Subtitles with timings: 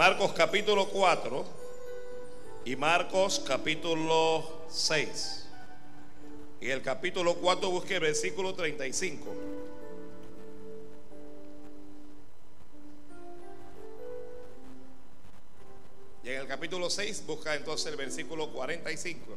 [0.00, 1.44] Marcos capítulo 4
[2.64, 5.46] y Marcos capítulo 6.
[6.62, 9.26] Y el capítulo 4 busque el versículo 35.
[16.24, 19.36] Y en el capítulo 6 busca entonces el versículo 45.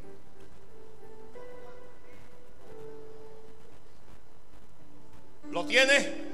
[5.52, 6.33] ¿Lo tiene?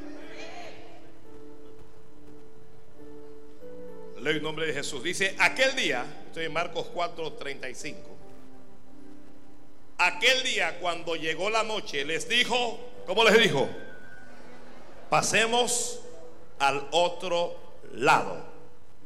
[4.21, 5.03] Leo en nombre de Jesús.
[5.03, 7.99] Dice, aquel día, estoy en Marcos 4, 35.
[9.97, 13.69] Aquel día cuando llegó la noche, les dijo, ¿cómo les dijo?
[15.09, 16.01] Pasemos
[16.59, 17.55] al otro
[17.93, 18.45] lado.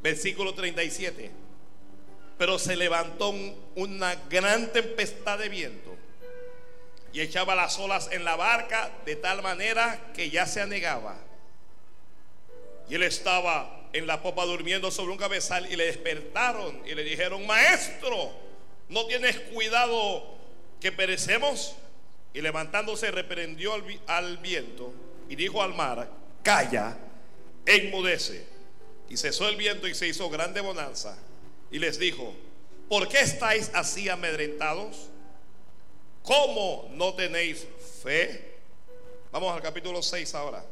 [0.02, 1.32] Versículo 37.
[2.38, 3.34] Pero se levantó
[3.76, 5.96] una gran tempestad de viento
[7.14, 11.16] y echaba las olas en la barca de tal manera que ya se anegaba.
[12.90, 17.04] Y él estaba en la popa durmiendo sobre un cabezal y le despertaron y le
[17.04, 18.32] dijeron, maestro,
[18.90, 20.36] ¿no tienes cuidado
[20.82, 21.76] que perecemos?
[22.34, 24.92] Y levantándose reprendió al, al viento
[25.30, 26.10] y dijo al mar,
[26.42, 26.98] calla,
[27.66, 28.46] enmudece.
[29.10, 31.16] Y cesó el viento y se hizo grande bonanza.
[31.70, 32.34] Y les dijo,
[32.90, 35.10] ¿por qué estáis así amedrentados?
[36.24, 37.68] ¿Cómo no tenéis
[38.02, 38.54] fe?
[39.32, 40.66] Vamos al capítulo 6 ahora.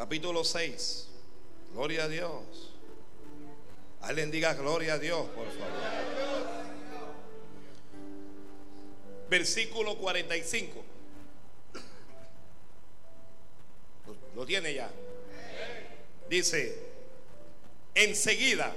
[0.00, 1.08] Capítulo 6.
[1.74, 2.72] Gloria a Dios.
[4.00, 5.68] Alguien diga gloria a Dios, por favor.
[9.28, 10.82] Versículo 45.
[14.34, 14.90] Lo tiene ya.
[16.30, 16.78] Dice,
[17.94, 18.74] enseguida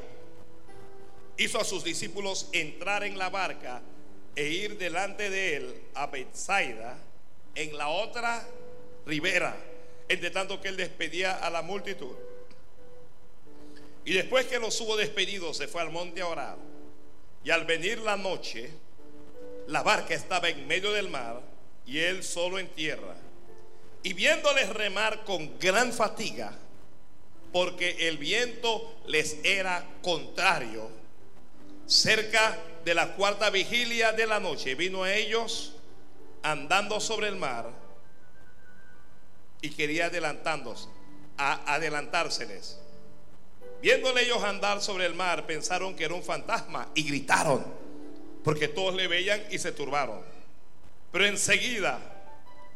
[1.38, 3.82] hizo a sus discípulos entrar en la barca
[4.36, 6.98] e ir delante de él a Bethsaida
[7.56, 8.46] en la otra
[9.06, 9.56] ribera
[10.14, 12.16] entre tanto que él despedía a la multitud.
[14.06, 16.58] Y después que los hubo despedido, se fue al monte a orar.
[17.44, 18.70] Y al venir la noche,
[19.68, 21.42] la barca estaba en medio del mar
[21.86, 23.16] y él solo en tierra.
[24.04, 26.58] Y viéndoles remar con gran fatiga,
[27.52, 30.90] porque el viento les era contrario,
[31.86, 35.76] cerca de la cuarta vigilia de la noche, vino a ellos
[36.42, 37.83] andando sobre el mar
[39.64, 40.88] y quería adelantándose,
[41.38, 42.78] a adelantárseles.
[43.82, 47.66] Viéndole ellos andar sobre el mar, pensaron que era un fantasma y gritaron,
[48.44, 50.22] porque todos le veían y se turbaron.
[51.14, 51.98] Pero enseguida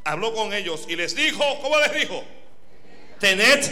[0.05, 2.23] habló con ellos y les dijo, ¿cómo les dijo?
[3.19, 3.65] Tened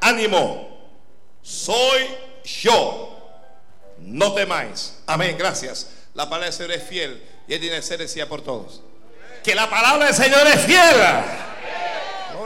[0.00, 0.90] ánimo,
[1.42, 2.06] soy
[2.44, 3.16] yo,
[3.98, 4.98] no temáis.
[5.06, 5.92] Amén, gracias.
[6.14, 8.82] La palabra del Señor es fiel y Él tiene ser decía por todos.
[9.44, 10.96] Que la palabra del Señor es fiel.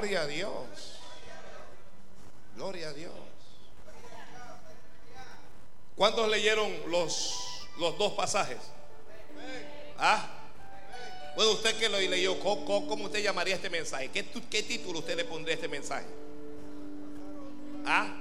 [0.00, 0.98] Gloria a Dios.
[2.56, 3.12] Gloria a Dios.
[5.94, 8.56] ¿Cuántos leyeron los, los dos pasajes?
[9.98, 10.26] ¿Ah?
[11.36, 14.10] Bueno, usted que lo leyó, ¿cómo, usted llamaría este mensaje?
[14.10, 16.06] ¿Qué, ¿Qué, título usted le pondría a este mensaje?
[17.84, 18.16] ¿Ah?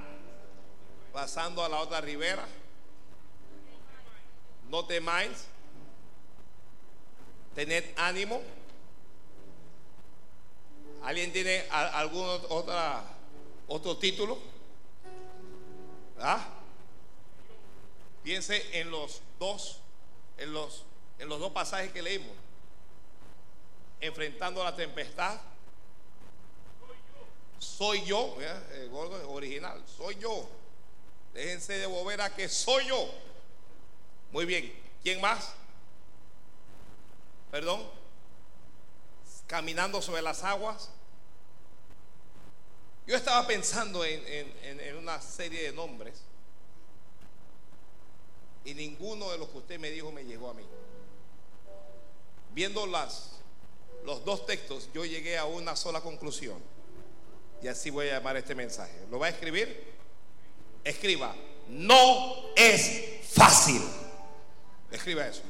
[1.14, 2.46] Pasando a la otra ribera.
[4.70, 5.46] No temáis.
[7.56, 8.42] Tened ánimo.
[11.04, 13.04] ¿Alguien tiene algún otra,
[13.68, 14.38] otro título?
[16.20, 16.46] ¿Ah?
[18.24, 19.80] Piense en los dos,
[20.38, 20.84] en los,
[21.18, 22.36] en los dos pasajes que leímos.
[24.02, 25.40] Enfrentando la tempestad.
[27.60, 28.38] Soy yo,
[28.74, 30.50] el gordo original, soy yo.
[31.34, 33.10] Déjense de volver a que soy yo.
[34.32, 34.74] Muy bien.
[35.02, 35.54] ¿Quién más?
[37.52, 37.99] Perdón
[39.50, 40.92] caminando sobre las aguas.
[43.08, 46.22] Yo estaba pensando en, una serie de nombres
[48.64, 50.64] y ninguno de los que usted me dijo me llegó a mí.
[52.54, 53.40] Viendo las,
[54.06, 56.62] los dos textos, yo llegué a una sola conclusión.
[57.64, 58.94] Y así voy a llamar este mensaje.
[59.10, 59.94] ¿Lo va a escribir?
[60.84, 61.36] Escriba,
[61.70, 63.82] no es fácil.
[64.92, 65.42] Escriba eso.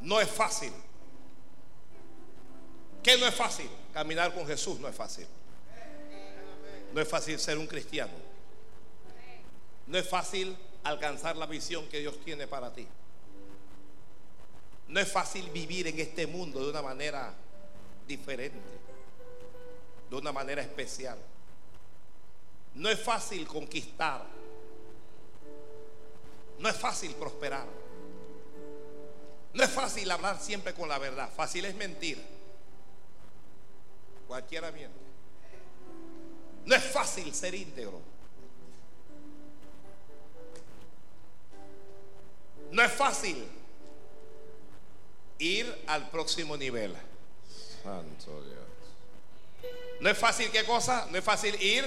[0.00, 0.72] No es fácil.
[3.04, 3.68] ¿Qué no es fácil?
[3.92, 5.26] Caminar con Jesús no es fácil.
[6.94, 8.14] No es fácil ser un cristiano.
[9.86, 12.88] No es fácil alcanzar la visión que Dios tiene para ti.
[14.88, 17.34] No es fácil vivir en este mundo de una manera
[18.08, 18.58] diferente,
[20.08, 21.18] de una manera especial.
[22.74, 24.24] No es fácil conquistar.
[26.58, 27.66] No es fácil prosperar.
[29.52, 31.30] No es fácil hablar siempre con la verdad.
[31.36, 32.33] Fácil es mentir.
[34.34, 34.98] Cualquiera miente.
[36.66, 38.00] No es fácil ser íntegro.
[42.72, 43.46] No es fácil
[45.38, 46.96] ir al próximo nivel.
[47.80, 49.72] Santo Dios.
[50.00, 51.84] No es fácil qué cosa, no es fácil ir.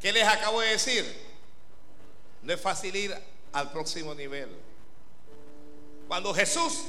[0.00, 1.16] ¿Qué les acabo de decir?
[2.42, 3.16] No es fácil ir
[3.52, 4.48] al próximo nivel.
[6.08, 6.86] Cuando Jesús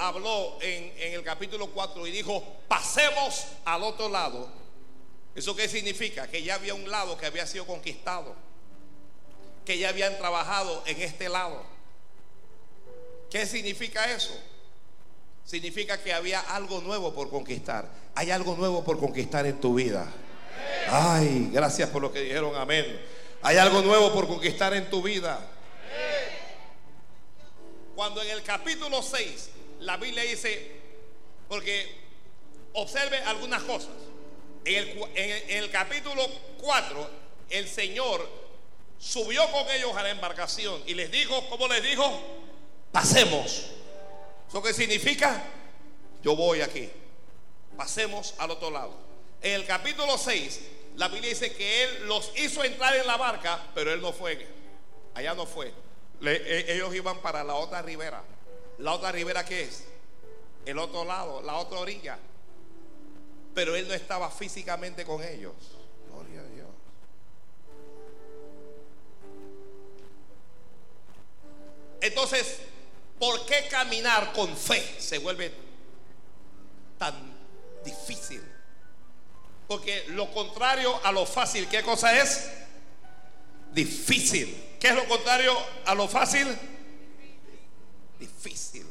[0.00, 4.48] habló en, el capítulo 4 y dijo, pasemos al otro lado,
[5.34, 6.26] ¿eso qué significa?
[6.26, 8.34] Que ya había un lado que había sido conquistado,
[9.64, 11.62] que ya habían trabajado en este lado.
[13.30, 14.34] ¿Qué significa eso?
[15.44, 17.86] Significa que había algo nuevo por conquistar.
[18.14, 20.10] Hay algo nuevo por conquistar en tu vida.
[20.88, 23.00] Ay, gracias por lo que dijeron, amén.
[23.42, 25.46] Hay algo nuevo por conquistar en tu vida.
[27.94, 29.50] Cuando en el capítulo 6
[29.80, 30.70] la Biblia dice,
[31.48, 31.94] porque
[32.74, 33.90] observe algunas cosas.
[34.64, 36.22] En el, capítulo
[36.60, 37.10] 4
[37.48, 38.28] el Señor
[38.98, 42.20] subió con ellos a la embarcación y les dijo, ¿cómo les dijo?
[42.92, 43.70] Pasemos.
[44.48, 45.42] ¿Eso qué significa?
[46.22, 46.90] Yo voy aquí.
[47.76, 48.94] Pasemos al otro lado.
[49.40, 50.60] En el capítulo 6
[50.96, 54.46] la Biblia dice que Él los hizo entrar en la barca, pero Él no fue.
[55.14, 55.72] Allá no fue.
[56.22, 58.22] E, ellos iban para la otra ribera.
[58.80, 59.84] ¿La otra ribera qué es?
[60.64, 62.18] El otro lado, la otra orilla.
[63.54, 65.54] Pero Él no estaba físicamente con ellos.
[66.08, 66.66] Gloria a Dios.
[72.00, 72.58] Entonces,
[73.18, 75.52] ¿por qué caminar con fe se vuelve
[76.98, 77.14] tan
[77.84, 78.42] difícil?
[79.68, 82.50] Porque lo contrario a lo fácil, ¿qué cosa es?
[83.72, 84.76] Difícil.
[84.80, 85.54] ¿Qué es lo contrario
[85.84, 86.48] a lo fácil?
[88.18, 88.86] Difícil.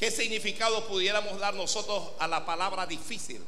[0.00, 3.44] ¿Qué significado pudiéramos dar nosotros a la palabra difícil?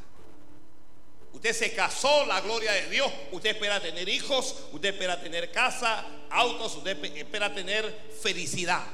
[1.33, 3.11] Usted se casó, la gloria de Dios.
[3.31, 8.85] Usted espera tener hijos, usted espera tener casa, autos, usted espera tener felicidad.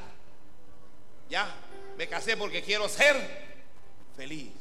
[1.28, 1.52] Ya,
[1.96, 3.16] me casé porque quiero ser
[4.16, 4.52] feliz.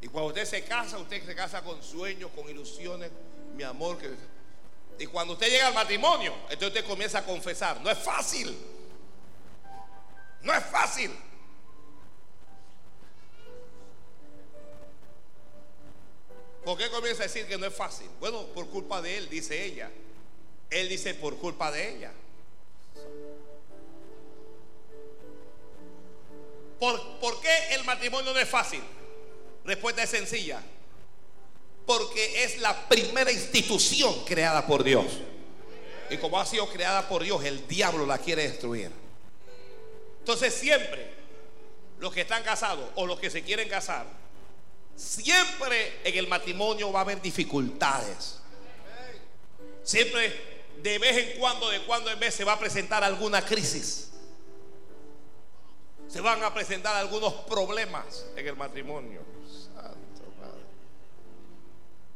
[0.00, 3.12] Y cuando usted se casa, usted se casa con sueños, con ilusiones,
[3.54, 3.98] mi amor.
[3.98, 4.10] Que...
[4.98, 7.80] Y cuando usted llega al matrimonio, entonces usted comienza a confesar.
[7.82, 8.73] No es fácil.
[10.44, 11.10] No es fácil.
[16.64, 18.08] ¿Por qué comienza a decir que no es fácil?
[18.20, 19.90] Bueno, por culpa de él, dice ella.
[20.70, 22.12] Él dice por culpa de ella.
[26.78, 28.82] ¿Por, ¿Por, qué el matrimonio no es fácil?
[29.64, 30.62] Respuesta es sencilla.
[31.86, 35.06] Porque es la primera institución creada por Dios.
[36.10, 39.03] Y como ha sido creada por Dios, el diablo la quiere destruir.
[40.24, 41.06] Entonces siempre
[41.98, 44.06] los que están casados o los que se quieren casar,
[44.96, 48.38] siempre en el matrimonio va a haber dificultades.
[49.82, 50.32] Siempre
[50.82, 54.12] de vez en cuando, de cuando en vez se va a presentar alguna crisis.
[56.08, 59.20] Se van a presentar algunos problemas en el matrimonio.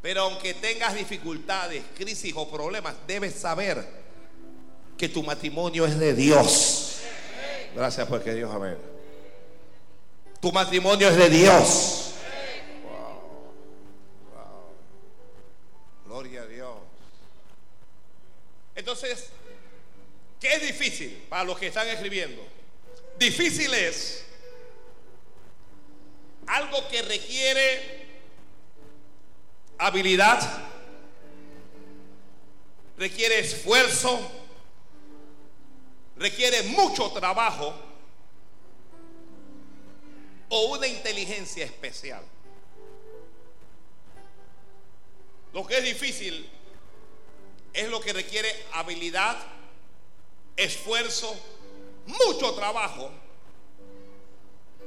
[0.01, 3.87] Pero aunque tengas dificultades, crisis o problemas, debes saber
[4.97, 6.89] que tu matrimonio es de Dios.
[7.75, 8.77] Gracias porque Dios, amén.
[10.41, 12.15] Tu matrimonio es de Dios.
[16.07, 16.77] Gloria a Dios.
[18.75, 19.31] Entonces,
[20.41, 22.43] ¿qué es difícil para los que están escribiendo?
[23.19, 24.25] Difícil es
[26.47, 28.07] algo que requiere
[29.79, 30.41] habilidad,
[32.97, 34.19] requiere esfuerzo,
[36.19, 37.75] requiere mucho trabajo
[40.49, 42.23] o una inteligencia especial.
[45.53, 46.49] Lo que es difícil
[47.73, 49.37] es lo que requiere habilidad,
[50.57, 51.35] esfuerzo,
[52.07, 53.11] mucho trabajo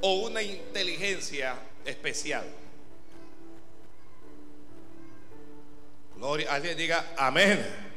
[0.01, 2.45] o una inteligencia especial.
[6.15, 7.90] Gloria, alguien diga amén.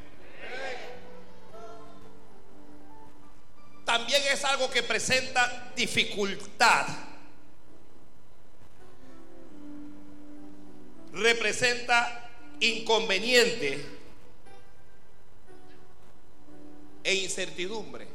[3.84, 6.86] También es algo que presenta dificultad.
[11.12, 13.84] Representa inconveniente
[17.04, 18.08] e incertidumbre.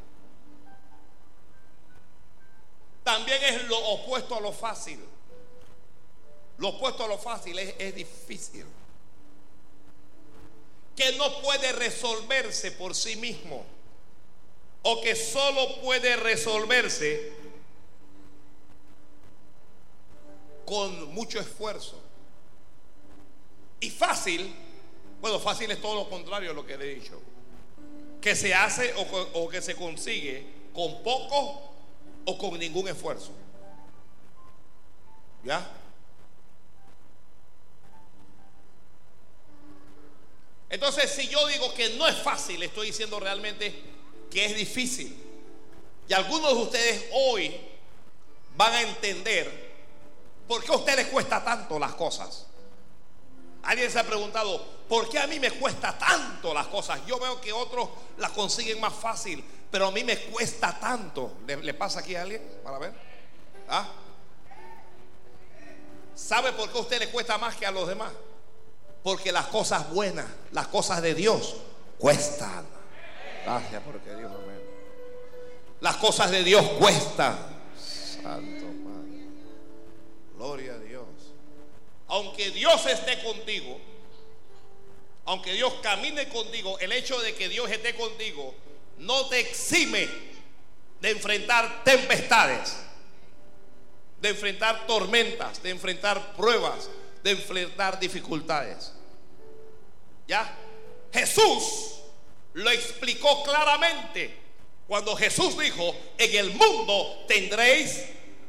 [3.04, 5.00] También es lo opuesto a lo fácil.
[6.58, 8.66] Lo opuesto a lo fácil es, es difícil
[11.00, 13.66] que no puede resolverse por sí mismo
[14.82, 17.34] o que solo puede resolverse
[20.66, 22.00] con mucho esfuerzo.
[23.80, 24.54] Y fácil,
[25.22, 27.20] bueno, fácil es todo lo contrario a lo que he dicho.
[28.22, 29.02] Que se hace o,
[29.34, 31.72] o que se consigue con poco
[32.26, 33.32] o con ningún esfuerzo.
[35.44, 35.68] ¿Ya?
[40.70, 43.89] Entonces, si yo digo que no es fácil, estoy diciendo realmente
[44.30, 45.16] que es difícil.
[46.08, 47.56] Y algunos de ustedes hoy
[48.56, 49.70] van a entender
[50.48, 52.48] por qué a ustedes les cuesta tanto las cosas.
[53.64, 57.00] Alguien se ha preguntado, ¿por qué a mí me cuesta tanto las cosas?
[57.06, 61.34] Yo veo que otros las consiguen más fácil, pero a mí me cuesta tanto.
[61.46, 62.94] ¿Le, pasa aquí a alguien para ver?
[63.68, 63.88] ¿Ah?
[66.16, 68.12] ¿Sabe por qué a usted le cuesta más que a los demás?
[69.04, 71.56] Porque las cosas buenas, las cosas de Dios,
[71.98, 72.79] cuestan.
[73.46, 74.60] Gracias porque Dios me...
[75.82, 77.38] Las cosas de Dios cuestan.
[77.78, 79.26] Santo Padre.
[80.36, 81.06] Gloria a Dios.
[82.08, 83.80] Aunque Dios esté contigo,
[85.26, 88.54] aunque Dios camine contigo, el hecho de que Dios esté contigo
[88.98, 90.10] no te exime
[91.00, 92.78] de enfrentar tempestades,
[94.22, 96.90] de enfrentar tormentas, de enfrentar pruebas,
[97.24, 98.92] de enfrentar dificultades.
[100.28, 100.52] ¿Ya?
[101.14, 101.99] Jesús
[102.54, 104.36] lo explicó claramente
[104.88, 108.06] cuando Jesús dijo, en el mundo tendréis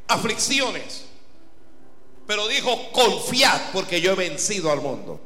[0.09, 1.05] aflicciones.
[2.27, 5.21] Pero dijo, confiad porque yo he vencido al mundo.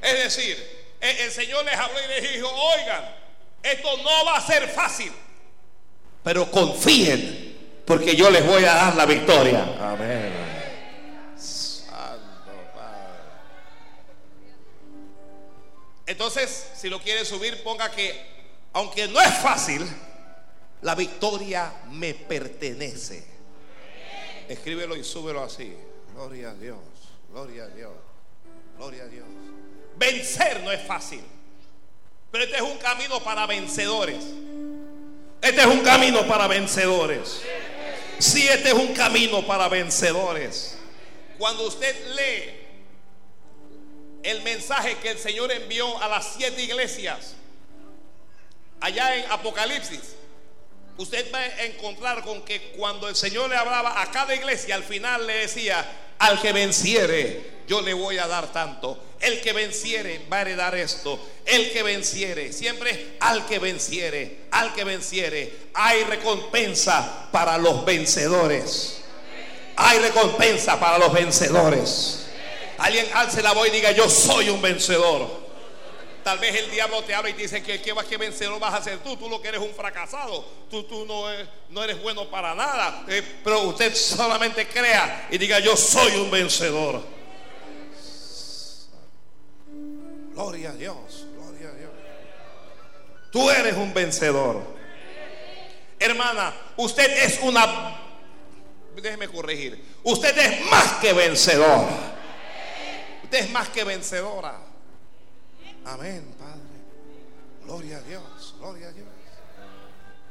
[0.00, 0.56] Es decir,
[1.00, 3.16] el, Señor les habló y les dijo, oigan,
[3.62, 5.10] esto no va a ser fácil.
[6.22, 9.64] Pero confíen porque yo les voy a dar la victoria.
[9.80, 10.45] Amén.
[16.06, 18.14] Entonces, si lo quiere subir, ponga que,
[18.72, 19.84] aunque no es fácil,
[20.82, 23.24] la victoria me pertenece.
[24.48, 25.76] Escríbelo y súbelo así.
[26.14, 26.78] Gloria a Dios,
[27.30, 27.92] gloria a Dios,
[28.78, 29.26] gloria a Dios.
[29.96, 31.22] Vencer no es fácil,
[32.30, 34.24] pero este es un camino para vencedores.
[35.42, 37.42] Este es un camino para vencedores.
[38.18, 40.78] Sí, este es un camino para vencedores.
[41.38, 42.55] Cuando usted lee
[44.22, 47.34] el mensaje que el Señor envió a las siete iglesias
[48.80, 50.00] allá en Apocalipsis,
[50.98, 54.84] usted va a encontrar con que cuando el Señor le hablaba a cada iglesia, al
[54.84, 55.84] final le decía,
[56.18, 59.02] al que venciere, yo le voy a dar tanto.
[59.20, 61.18] El que venciere va a heredar esto.
[61.44, 69.02] El que venciere, siempre al que venciere, al que venciere, hay recompensa para los vencedores.
[69.76, 72.25] Hay recompensa para los vencedores.
[72.78, 75.46] Alguien alce la voz y diga, yo soy un vencedor.
[76.26, 78.82] Tal vez el diablo te habla y te dice que qué que vencedor vas a
[78.82, 82.28] ser tú, tú lo que eres un fracasado, tú, tú no, eres, no eres bueno
[82.28, 83.04] para nada.
[83.06, 87.00] Eh, pero usted solamente crea y diga, yo soy un vencedor.
[90.34, 91.90] Gloria a Dios, gloria a Dios.
[93.30, 94.62] Tú eres un vencedor.
[95.98, 98.00] Hermana, usted es una...
[98.96, 99.80] Déjeme corregir.
[100.02, 101.86] Usted es más que vencedor.
[103.36, 104.56] Es más que vencedora.
[105.84, 106.62] Amén, Padre.
[107.64, 109.08] Gloria a Dios, gloria a Dios.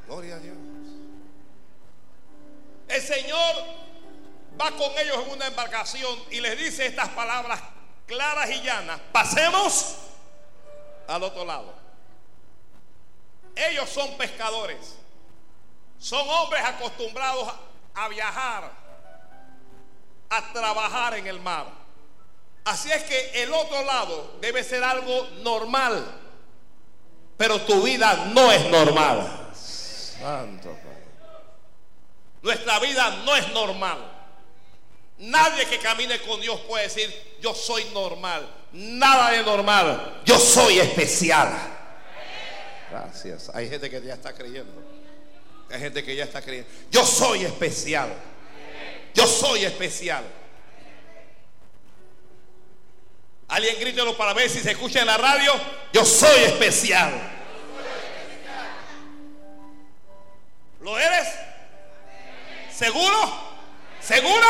[0.07, 0.57] Gloria a Dios.
[2.87, 3.55] El Señor
[4.59, 7.61] va con ellos en una embarcación y les dice estas palabras
[8.07, 8.99] claras y llanas.
[9.11, 9.97] Pasemos
[11.07, 11.75] al otro lado.
[13.55, 14.95] Ellos son pescadores.
[15.99, 17.53] Son hombres acostumbrados
[17.93, 18.71] a viajar,
[20.27, 21.84] a trabajar en el mar.
[22.65, 26.03] Así es que el otro lado debe ser algo normal.
[27.37, 29.51] Pero tu vida no es normal.
[29.53, 30.75] Santo
[32.41, 34.13] Nuestra vida no es normal.
[35.17, 38.49] Nadie que camine con Dios puede decir, yo soy normal.
[38.73, 40.21] Nada de normal.
[40.25, 41.53] Yo soy especial.
[42.89, 43.51] Gracias.
[43.53, 44.73] Hay gente que ya está creyendo.
[45.69, 46.69] Hay gente que ya está creyendo.
[46.89, 48.11] Yo soy especial.
[49.13, 50.23] Yo soy especial.
[53.47, 55.53] Alguien grítelo para ver si se escucha en la radio.
[55.93, 57.13] Yo soy especial.
[60.81, 61.27] ¿Lo eres?
[62.71, 63.17] ¿Seguro?
[64.01, 64.47] ¿Segura?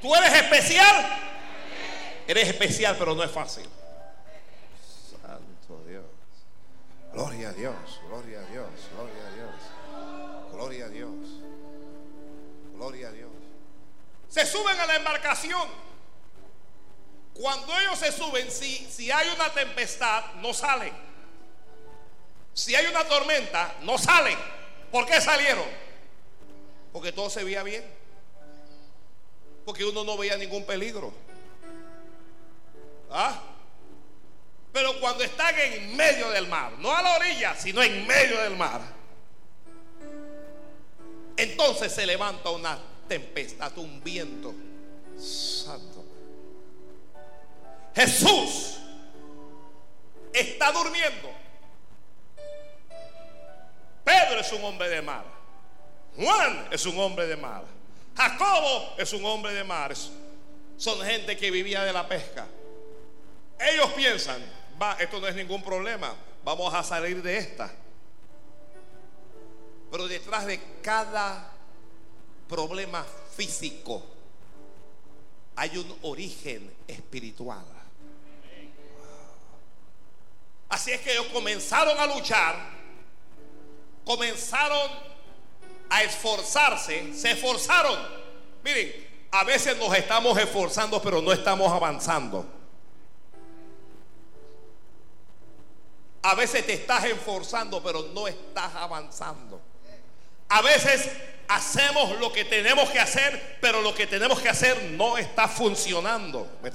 [0.00, 1.18] ¿Tú eres especial?
[2.26, 3.68] Eres especial, pero no es fácil.
[5.10, 6.04] Santo Dios.
[7.12, 7.74] Gloria a Dios,
[8.08, 10.52] gloria a Dios, gloria a Dios.
[10.52, 11.10] Gloria a Dios.
[12.74, 13.30] Gloria a Dios.
[14.28, 15.91] Se suben a la embarcación.
[17.34, 20.92] Cuando ellos se suben, si, si hay una tempestad, no salen.
[22.54, 24.36] Si hay una tormenta, no salen.
[24.90, 25.64] ¿Por qué salieron?
[26.92, 27.84] Porque todo se veía bien.
[29.64, 31.12] Porque uno no veía ningún peligro.
[33.10, 33.40] ¿Ah?
[34.72, 38.56] Pero cuando están en medio del mar, no a la orilla, sino en medio del
[38.56, 38.80] mar,
[41.36, 44.54] entonces se levanta una tempestad, un viento
[45.18, 45.91] santo.
[47.94, 48.78] Jesús
[50.32, 51.30] está durmiendo.
[54.04, 55.24] Pedro es un hombre de mar.
[56.16, 57.64] Juan es un hombre de mar.
[58.16, 59.94] Jacobo es un hombre de mar.
[60.76, 62.46] Son gente que vivía de la pesca.
[63.58, 64.42] Ellos piensan,
[64.80, 67.72] va, esto no es ningún problema, vamos a salir de esta.
[69.90, 71.52] Pero detrás de cada
[72.48, 73.06] problema
[73.36, 74.02] físico
[75.54, 77.64] hay un origen espiritual.
[80.72, 82.56] Así es que ellos comenzaron a luchar,
[84.06, 84.90] comenzaron
[85.90, 87.98] a esforzarse, se esforzaron.
[88.64, 88.90] Miren,
[89.32, 92.46] a veces nos estamos esforzando, pero no estamos avanzando.
[96.22, 99.60] A veces te estás esforzando, pero no estás avanzando.
[100.48, 101.06] A veces
[101.48, 106.50] hacemos lo que tenemos que hacer, pero lo que tenemos que hacer no está funcionando.
[106.62, 106.70] ¿Me,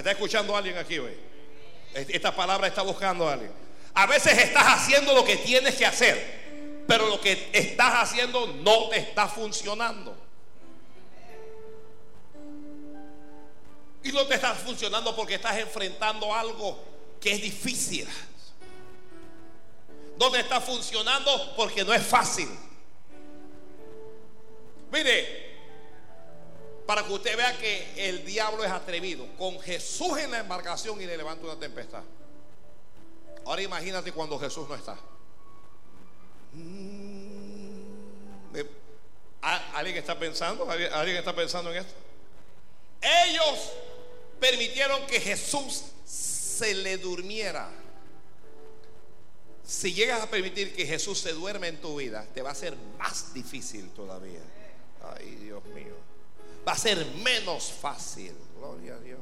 [0.00, 1.35] está escuchando alguien aquí hoy?
[1.96, 3.52] Esta palabra está buscando a alguien.
[3.94, 8.90] A veces estás haciendo lo que tienes que hacer, pero lo que estás haciendo no
[8.90, 10.14] te está funcionando.
[14.02, 16.78] Y no te está funcionando porque estás enfrentando algo
[17.18, 18.06] que es difícil.
[20.20, 22.48] No te está funcionando porque no es fácil.
[24.92, 25.45] Mire,
[26.86, 31.06] para que usted vea que el diablo es atrevido, con Jesús en la embarcación y
[31.06, 32.02] le levanta una tempestad.
[33.44, 34.96] Ahora imagínate cuando Jesús no está.
[36.52, 37.46] Mm,
[39.74, 40.68] ¿Alguien está pensando?
[40.70, 41.94] ¿Alguien está pensando en esto?
[43.00, 43.72] Ellos
[44.40, 47.68] permitieron que Jesús se le durmiera.
[49.64, 52.76] Si llegas a permitir que Jesús se duerme en tu vida, te va a ser
[52.98, 54.40] más difícil todavía.
[55.16, 56.05] Ay, Dios mío.
[56.66, 58.34] Va a ser menos fácil.
[58.56, 59.20] Gloria a Dios.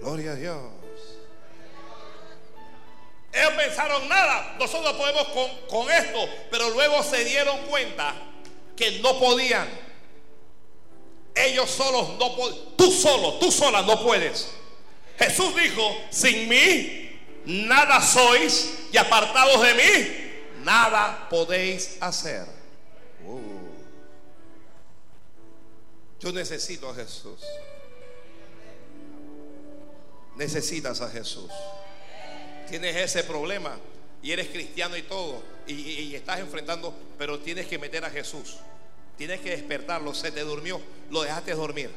[0.00, 0.62] Gloria a Dios.
[3.32, 6.20] Ellos pensaron nada, nosotros podemos con, con esto,
[6.52, 8.14] pero luego se dieron cuenta
[8.76, 9.68] que no podían.
[11.34, 12.76] Ellos solos no pueden.
[12.76, 14.50] Tú solo, tú sola no puedes.
[15.18, 22.46] Jesús dijo, sin mí nada sois y apartados de mí nada podéis hacer.
[26.24, 27.38] Yo necesito a Jesús.
[30.36, 31.50] Necesitas a Jesús.
[32.66, 33.76] Tienes ese problema
[34.22, 38.56] y eres cristiano y todo y, estás enfrentando, pero tienes que meter a Jesús.
[39.18, 40.14] Tienes que despertarlo.
[40.14, 41.90] Se te durmió, lo dejaste dormir.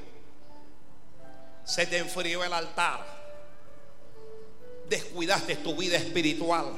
[1.63, 3.05] Se te enfrió el altar.
[4.89, 6.73] Descuidaste tu vida espiritual.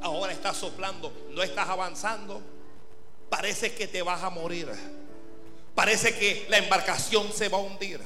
[0.00, 2.53] Ahora estás soplando, no estás avanzando
[3.28, 4.70] parece que te vas a morir.
[5.74, 8.00] Parece que la embarcación se va a hundir.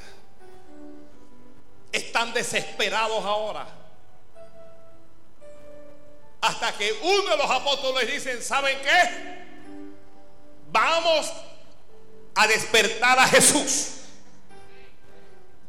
[1.92, 3.66] Están desesperados ahora.
[6.40, 9.38] Hasta que uno de los apóstoles dicen, ¿saben qué?
[10.70, 11.32] Vamos
[12.34, 13.94] a despertar a Jesús.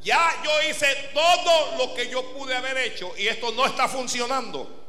[0.02, 4.86] Ya yo hice todo lo que yo pude haber hecho y esto no está funcionando.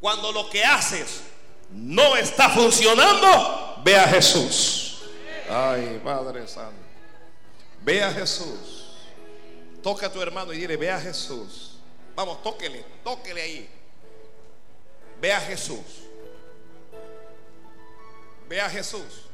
[0.00, 1.22] Cuando lo que haces
[1.70, 5.02] no está funcionando, ve a Jesús.
[5.48, 6.76] Ay, Padre Santo.
[7.82, 8.96] Ve a Jesús.
[9.82, 11.78] Toca a tu hermano y dile, ve a Jesús.
[12.14, 13.70] Vamos, tóquele, tóquele ahí.
[15.20, 15.84] Ve a Jesús.
[18.48, 19.26] Ve a Jesús.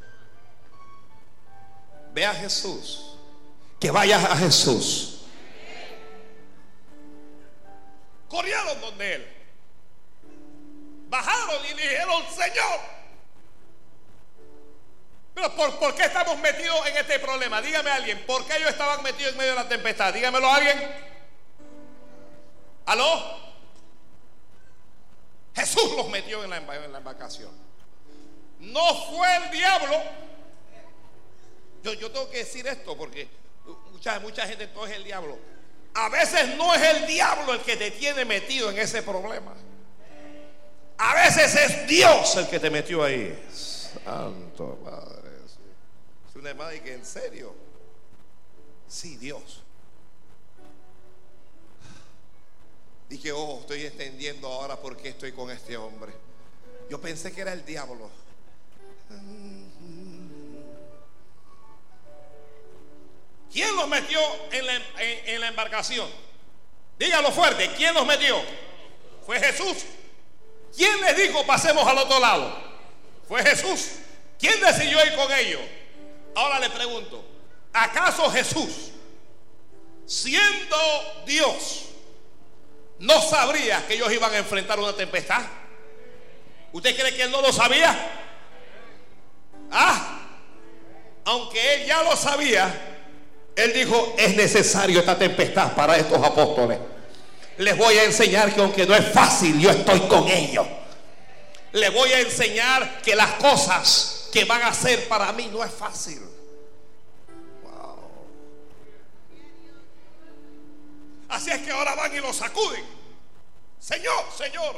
[2.13, 3.17] Ve a Jesús.
[3.81, 5.23] Que vayas a Jesús.
[8.29, 9.34] Corrieron donde él
[11.15, 12.81] bajaron y dijeron, Señor.
[15.35, 17.61] Pero ¿por, qué estamos metidos en este problema?
[17.61, 20.13] Dígame alguien, ¿por qué ellos estaban metidos en medio de la tempestad?
[20.13, 20.95] Dígamelo a alguien.
[22.87, 23.45] ¿Aló?
[25.55, 27.53] Jesús los metió en la, en la embarcación.
[28.59, 30.03] No fue el diablo.
[31.83, 33.29] Yo, yo tengo que decir esto porque
[33.93, 35.39] mucha, mucha gente todo es el diablo.
[35.95, 39.55] A veces no es el diablo el que te tiene metido en ese problema.
[40.99, 43.37] A veces es Dios el que te metió ahí.
[43.53, 45.31] Santo Padre.
[46.29, 47.55] Es una hermana que en serio.
[48.89, 49.63] Sí, Dios.
[53.09, 56.13] Dije, oh, estoy entendiendo ahora por qué estoy con este hombre.
[56.89, 58.11] Yo pensé que era el diablo.
[63.53, 66.09] ¿Quién los metió en la, en la embarcación?
[66.99, 68.37] Dígalo fuerte, ¿quién los metió?
[69.27, 69.85] Fue Jesús.
[70.77, 72.53] ¿Quién les dijo pasemos al otro lado?
[73.29, 73.91] Fue Jesús.
[74.39, 75.61] ¿Quién decidió ir con ellos?
[76.35, 77.25] Ahora le pregunto,
[77.73, 78.91] ¿acaso Jesús,
[80.05, 80.77] siendo
[81.25, 81.85] Dios,
[82.99, 85.43] no sabría que ellos iban a enfrentar una tempestad?
[86.73, 87.97] ¿Usted cree que él no lo sabía?
[89.71, 90.21] Ah,
[91.25, 92.97] aunque él ya lo sabía,
[93.55, 96.79] él dijo, es necesario esta tempestad para estos apóstoles.
[97.59, 100.67] Les voy a enseñar que aunque no es fácil, yo estoy con ellos.
[101.73, 105.73] Les voy a enseñar que las cosas que van a hacer para mí no es
[105.73, 106.21] fácil.
[111.29, 112.85] Así es que ahora van y lo sacuden.
[113.81, 114.77] Señor, Señor,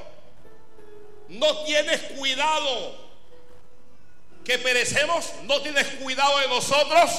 [1.28, 2.94] no tienes cuidado
[4.44, 7.10] que perecemos, no tienes cuidado de nosotros.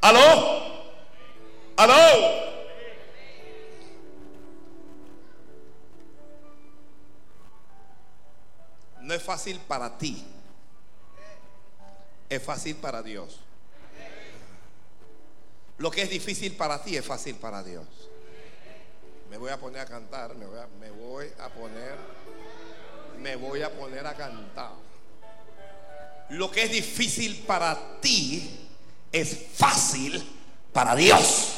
[0.00, 0.84] ¿Aló?
[1.76, 2.61] ¿Aló?
[9.02, 10.24] No es fácil para ti.
[12.28, 13.40] Es fácil para Dios.
[15.78, 17.86] Lo que es difícil para ti es fácil para Dios.
[19.28, 21.96] Me voy a poner a cantar, me voy a, poner,
[23.18, 24.72] me voy a poner a cantar.
[26.30, 28.68] Lo que es difícil para ti
[29.10, 30.22] es fácil
[30.72, 31.56] para Dios.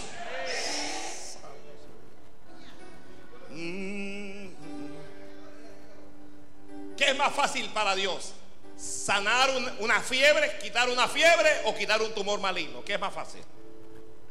[6.96, 8.32] ¿Qué es más fácil para Dios?
[8.76, 12.84] ¿Sanar una fiebre, quitar una fiebre o quitar un tumor maligno?
[12.84, 13.42] ¿Qué es más fácil?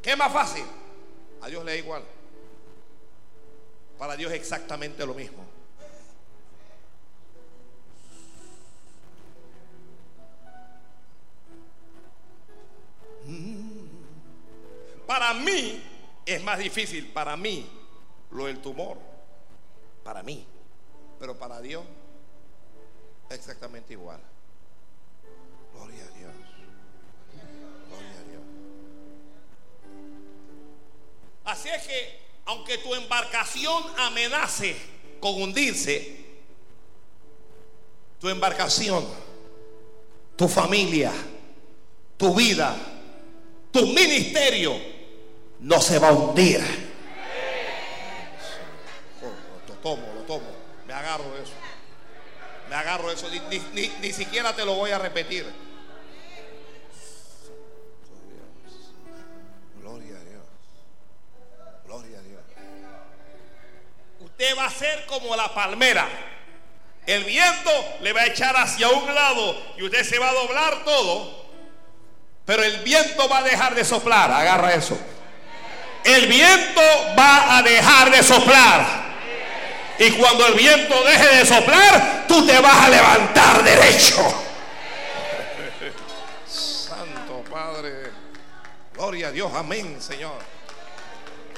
[0.01, 0.65] ¿Qué es más fácil?
[1.41, 2.03] A Dios le da igual.
[3.97, 5.45] Para Dios es exactamente lo mismo.
[15.07, 15.81] Para mí
[16.25, 17.69] es más difícil, para mí,
[18.31, 18.97] lo del tumor.
[20.03, 20.45] Para mí.
[21.19, 21.85] Pero para Dios,
[23.35, 24.19] exactamente igual.
[25.73, 26.33] Gloria a Dios.
[27.89, 28.43] Gloria a Dios.
[31.45, 34.75] Así es que, aunque tu embarcación amenace
[35.19, 36.23] con hundirse,
[38.19, 39.05] tu embarcación,
[40.35, 41.11] tu familia,
[42.17, 42.75] tu vida,
[43.71, 44.75] tu ministerio,
[45.59, 46.61] no se va a hundir.
[49.21, 50.47] Oh, lo tomo, lo tomo.
[50.87, 51.62] Me agarro de eso.
[52.73, 53.29] Me agarro eso.
[54.01, 55.45] Ni, siquiera te lo voy a repetir.
[59.79, 60.43] Gloria a Dios.
[61.85, 62.41] Gloria a Dios.
[64.21, 66.09] Usted va a ser como la palmera.
[67.05, 67.69] El viento
[68.01, 71.45] le va a echar hacia un lado y usted se va a doblar todo.
[72.43, 74.31] Pero el viento va a dejar de soplar.
[74.31, 74.97] Agarra eso
[76.03, 76.81] el viento
[77.17, 79.02] va a dejar de soplar.
[79.99, 84.33] Y cuando el viento deje de soplar, tú te vas a levantar derecho.
[86.47, 88.11] Santo Padre.
[88.93, 89.51] Gloria a Dios.
[89.55, 90.39] Amén, Señor.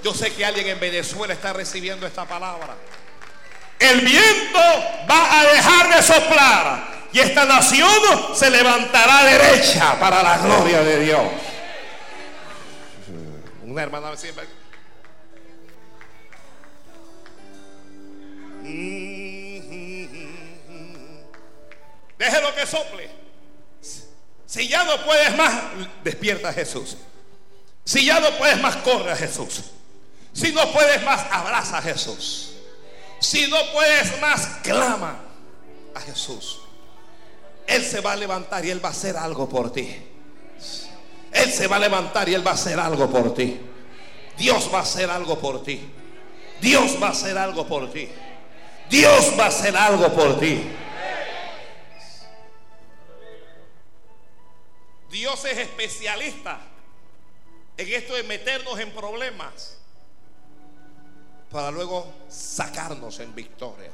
[0.03, 2.75] Yo sé que alguien en Venezuela está recibiendo esta palabra.
[3.79, 4.59] El viento
[5.09, 6.95] va a dejar de soplar.
[7.11, 11.23] Y esta nación se levantará derecha para la gloria de Dios.
[13.63, 14.45] Una hermana siempre.
[22.17, 23.09] Déjelo que sople.
[24.45, 25.53] Si ya no puedes más,
[26.03, 26.97] despierta a Jesús.
[27.83, 29.63] Si ya no puedes más, corre a Jesús.
[30.33, 32.53] Si no puedes más, abraza a Jesús.
[33.19, 35.19] Si no puedes más, clama
[35.93, 36.59] a Jesús.
[37.67, 39.95] Él se va a levantar y Él va a hacer algo por ti.
[41.31, 43.59] Él se va a levantar y Él va a hacer algo por ti.
[44.37, 45.81] Dios va a hacer algo por ti.
[46.61, 48.09] Dios va a hacer algo por ti.
[48.89, 50.71] Dios va a hacer algo por ti.
[55.09, 56.59] Dios es especialista
[57.77, 59.77] en esto de meternos en problemas
[61.51, 63.91] para luego sacarnos en victoria.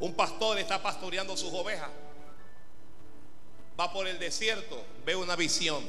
[0.00, 1.90] Un pastor está pastoreando sus ovejas
[3.78, 5.82] va por el desierto, ve una visión,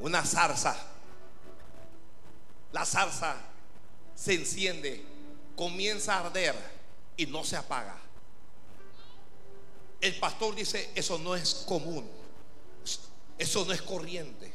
[0.00, 0.76] una zarza.
[2.72, 3.36] La zarza
[4.16, 5.04] se enciende,
[5.54, 6.56] comienza a arder
[7.16, 7.96] y no se apaga.
[10.00, 12.10] El pastor dice, eso no es común,
[13.38, 14.52] eso no es corriente.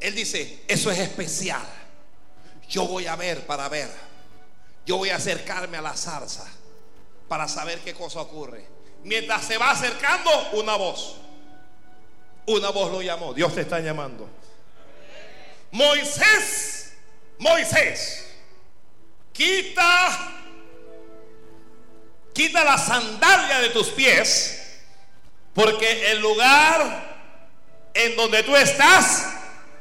[0.00, 1.66] Él dice, eso es especial.
[2.68, 3.90] Yo voy a ver para ver.
[4.86, 6.46] Yo voy a acercarme a la zarza
[7.26, 8.64] para saber qué cosa ocurre.
[9.04, 11.16] Mientras se va acercando, una voz.
[12.46, 13.34] Una voz lo llamó.
[13.34, 14.28] Dios te está llamando.
[15.70, 16.77] Moisés,
[17.38, 18.26] Moisés,
[19.32, 20.32] quita,
[22.32, 24.80] quita la sandalia de tus pies,
[25.54, 27.08] porque el lugar
[27.94, 29.26] en donde tú estás,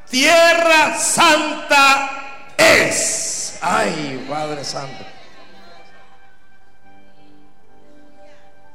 [0.10, 3.58] tierra santa es.
[3.62, 5.06] Ay, Padre Santo.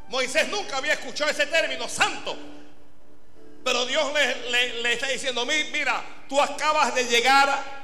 [0.08, 2.36] Moisés nunca había escuchado ese término, santo.
[3.64, 7.81] Pero Dios le, está diciendo, mira, tú acabas de llegar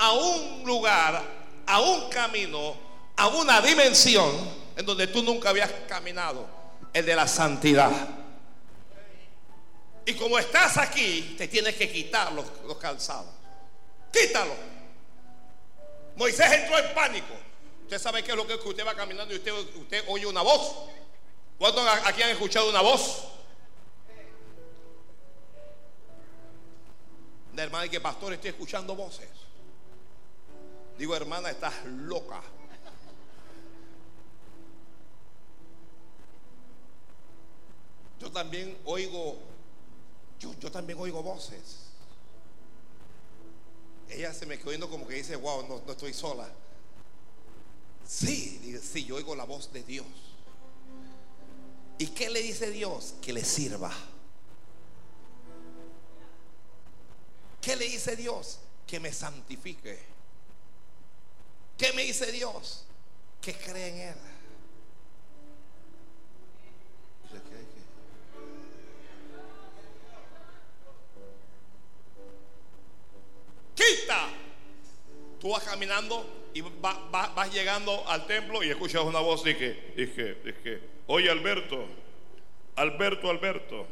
[0.00, 1.22] a un lugar,
[1.66, 2.74] a un camino,
[3.16, 4.30] a una dimensión
[4.74, 6.46] en donde tú nunca habías caminado,
[6.94, 7.90] el de la santidad.
[10.06, 12.46] Y como estás aquí, te tienes que quitar los,
[12.78, 13.28] calzados.
[14.10, 14.54] Quítalo.
[16.16, 17.34] Moisés entró en pánico.
[17.82, 20.76] Usted sabe qué es lo que usted va caminando y usted, usted oye una voz.
[21.58, 23.24] ¿Cuántos aquí han escuchado una voz?
[27.52, 29.28] De hermana, y que pastor estoy escuchando voces.
[31.00, 32.42] Digo, hermana, estás loca.
[38.20, 39.38] Yo también oigo,
[40.38, 41.86] yo, yo también oigo voces.
[44.10, 46.46] Ella se me quedó viendo como que dice, wow, no, no estoy sola.
[48.06, 50.06] Sí, sí, yo oigo la voz de Dios.
[51.96, 53.14] ¿Y qué le dice Dios?
[53.22, 53.90] Que le sirva.
[57.62, 58.58] ¿Qué le dice Dios?
[58.86, 60.09] Que me santifique.
[61.80, 62.84] ¿Qué me dice Dios?
[63.40, 64.14] Que cree en Él.
[73.74, 74.28] Quita.
[75.40, 80.06] Tú vas caminando y vas, llegando al templo y escuchas una voz y que, y
[80.06, 81.86] que, oye Alberto,
[82.76, 83.86] Alberto, Alberto,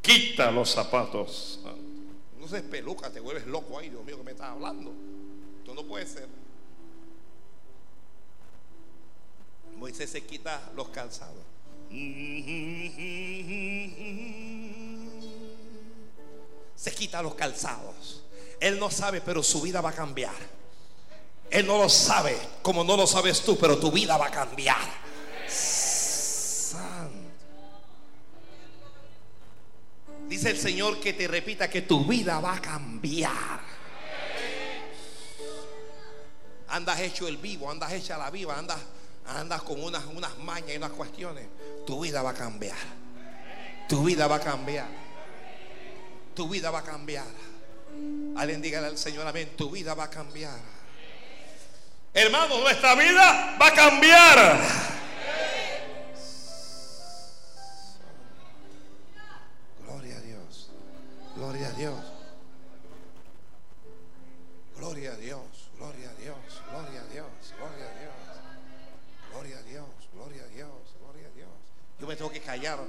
[0.00, 1.60] quita los zapatos.
[2.40, 4.90] No se peluca, te vuelves loco ahí, Dios mío, que me estás hablando.
[5.58, 6.41] Esto no puede ser.
[9.82, 11.42] Moisés se quita los calzados.
[16.76, 18.22] Se quita los calzados.
[18.60, 20.36] Él no sabe, pero su vida va a cambiar.
[21.50, 24.88] Él no lo sabe, como no lo sabes tú, pero tu vida va a cambiar.
[30.28, 33.60] Dice el Señor que te repita que tu vida va a cambiar.
[36.68, 38.78] Andas hecho el vivo, andas hecha la viva, andas,
[39.26, 41.46] andas con unas, unas mañas y unas cuestiones.
[41.86, 42.76] Tu vida va a cambiar.
[43.88, 44.88] Tu vida va a cambiar.
[46.34, 47.26] Tu vida va a cambiar.
[48.36, 50.58] Alguien dígale al Señor, amén, tu vida va a cambiar.
[52.14, 54.60] Hermano, nuestra vida va a cambiar.
[59.84, 60.70] Gloria a Dios.
[61.36, 61.94] Gloria a Dios.
[64.76, 65.51] Gloria a Dios.
[72.52, 72.80] Callar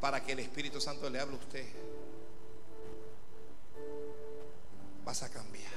[0.00, 1.66] para que el Espíritu Santo le hable a usted.
[5.04, 5.72] vas a cambiar.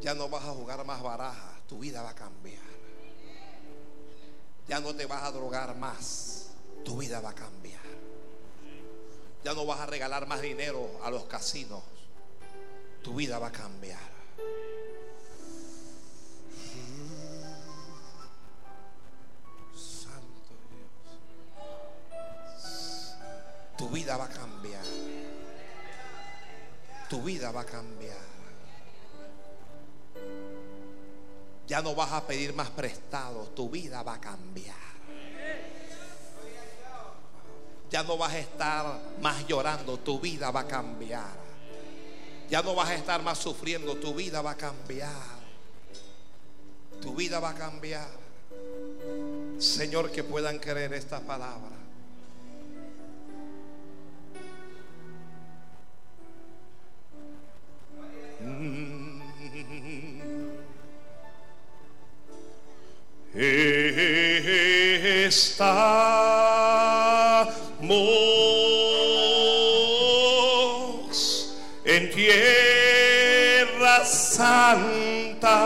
[0.00, 2.60] Ya no vas a jugar más barajas, tu vida va a cambiar.
[4.66, 6.50] Ya no te vas a drogar más,
[6.84, 7.82] tu vida va a cambiar.
[9.44, 11.84] Ya no vas a regalar más dinero a los casinos,
[13.02, 14.10] tu vida va a cambiar.
[23.82, 24.86] Tu vida va a cambiar
[27.12, 28.16] tu vida va a cambiar.
[31.68, 34.74] Ya no vas a pedir más prestado, tu vida va a cambiar.
[37.90, 41.36] Ya no vas a estar más llorando, tu vida va a cambiar.
[42.48, 45.42] Ya no vas a estar más sufriendo, tu vida va a cambiar.
[47.02, 48.08] Tu vida va a cambiar.
[49.58, 51.81] Señor, que puedan creer esta palabra.
[65.24, 66.02] Estamos
[71.84, 75.58] en tierra santa.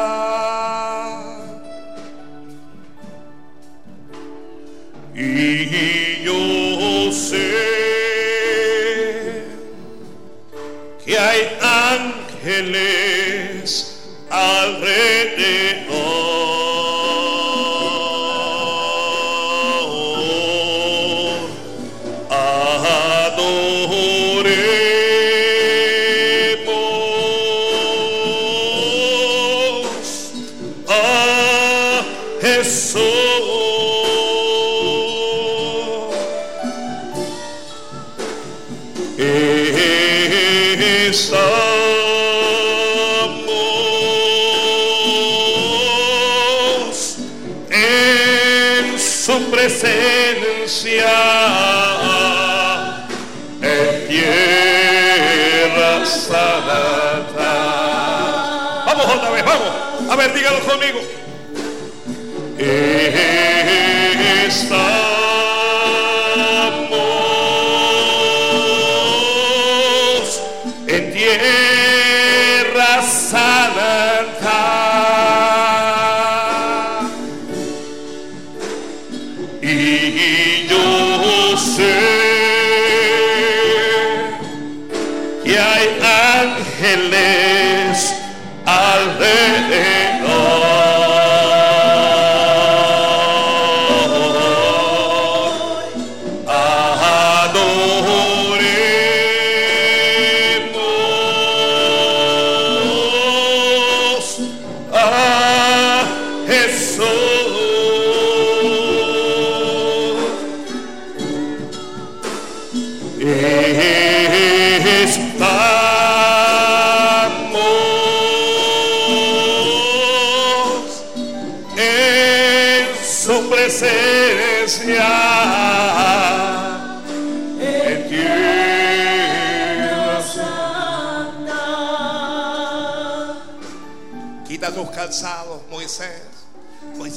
[5.14, 7.66] Y yo sé
[11.04, 11.58] que hay
[12.46, 13.98] ángeles
[14.30, 15.05] alrededor.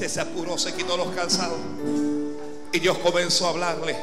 [0.10, 1.60] Se apuró, se quitó los calzados.
[2.72, 3.95] Y Dios comenzó a hablarle.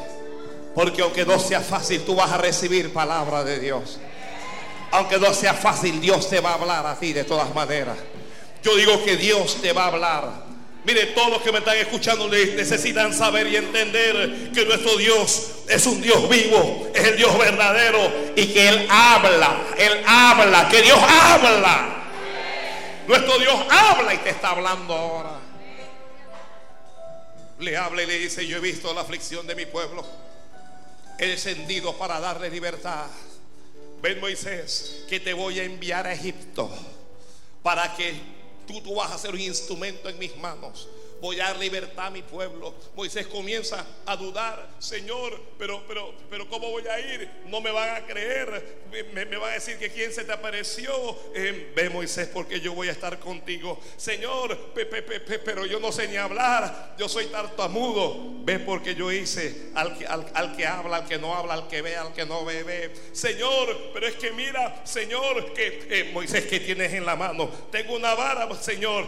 [0.73, 3.99] Porque aunque no sea fácil, tú vas a recibir palabra de Dios.
[4.93, 7.97] Aunque no sea fácil, Dios te va a hablar a ti de todas maneras.
[8.63, 10.47] Yo digo que Dios te va a hablar.
[10.85, 15.85] Mire, todos los que me están escuchando necesitan saber y entender que nuestro Dios es
[15.87, 17.99] un Dios vivo, es el Dios verdadero
[18.37, 22.05] y que Él habla, Él habla, que Dios habla.
[23.09, 25.47] Nuestro Dios habla y te está hablando ahora.
[27.59, 30.05] Le habla y le dice, yo he visto la aflicción de mi pueblo.
[31.19, 33.07] He descendido para darle libertad.
[34.03, 36.71] Ven Moisés, que te voy a enviar a Egipto
[37.63, 38.15] para que
[38.67, 40.89] tú, tú vas a ser un instrumento en mis manos.
[41.21, 42.75] Voy a dar libertad a mi pueblo.
[42.95, 47.29] Moisés comienza a dudar, Señor, pero, pero, pero ¿cómo voy a ir?
[47.47, 48.85] No me van a creer.
[48.91, 50.93] Me, me- van a decir que quién se te apareció.
[51.35, 53.81] Eh, ve Moisés, porque yo voy a estar contigo.
[53.97, 56.95] Señor, pe- pe- pe- pe- pero yo no sé ni hablar.
[56.99, 58.45] Yo soy tartamudo.
[58.45, 61.69] Ve porque yo hice al que, al, al que habla, al que no habla, al
[61.69, 62.93] que ve, al que no ve, ve.
[63.13, 67.49] Señor, pero es que mira, Señor, que eh, Moisés, que tienes en la mano?
[67.73, 69.07] Tengo una vara, Señor.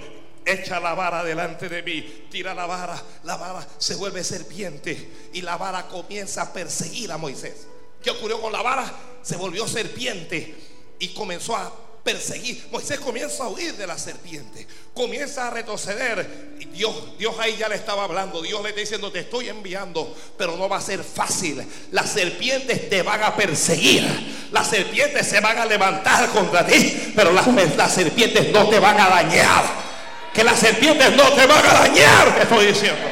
[0.49, 5.43] Echa la vara delante de mí, tira la vara, la vara se vuelve serpiente y
[5.43, 7.67] la vara comienza a perseguir a Moisés.
[8.03, 8.91] ¿Qué ocurrió con la vara?
[9.21, 10.55] Se volvió serpiente
[10.99, 11.71] y comenzó a
[12.03, 12.67] perseguir.
[12.71, 16.57] Moisés comienza a huir de la serpiente, comienza a retroceder.
[16.73, 18.41] Dios, Dios ahí ya le estaba hablando.
[18.41, 21.63] Dios le está diciendo: Te estoy enviando, pero no va a ser fácil.
[21.91, 27.33] Las serpientes te van a perseguir, las serpientes se van a levantar contra ti, pero
[27.33, 29.89] las serpientes no te van a dañar.
[30.35, 33.09] Que las serpientes no te van a dañar, te estoy diciendo.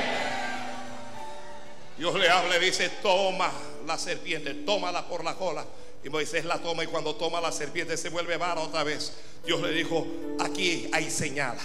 [1.99, 3.51] Dios le habla y dice, toma
[3.87, 5.65] la serpiente, tómala por la cola.
[6.05, 9.13] Y Moisés la toma y cuando toma la serpiente se vuelve vara otra vez.
[9.45, 10.07] Dios le dijo,
[10.39, 11.57] aquí hay señal.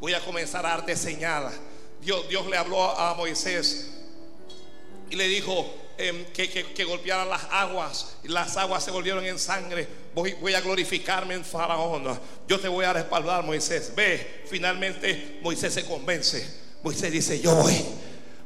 [0.00, 1.50] Voy a comenzar a darte señal.
[2.02, 3.90] Dios, Dios le habló a Moisés
[5.10, 8.16] y le dijo em, que, que, golpeara las aguas.
[8.24, 9.86] Y las aguas se volvieron en sangre.
[10.14, 12.18] Voy, voy a glorificarme en Faraón.
[12.48, 13.92] Yo te voy a respaldar, Moisés.
[13.94, 16.46] Ve, finalmente Moisés se convence.
[16.82, 17.74] Moisés dice, yo voy.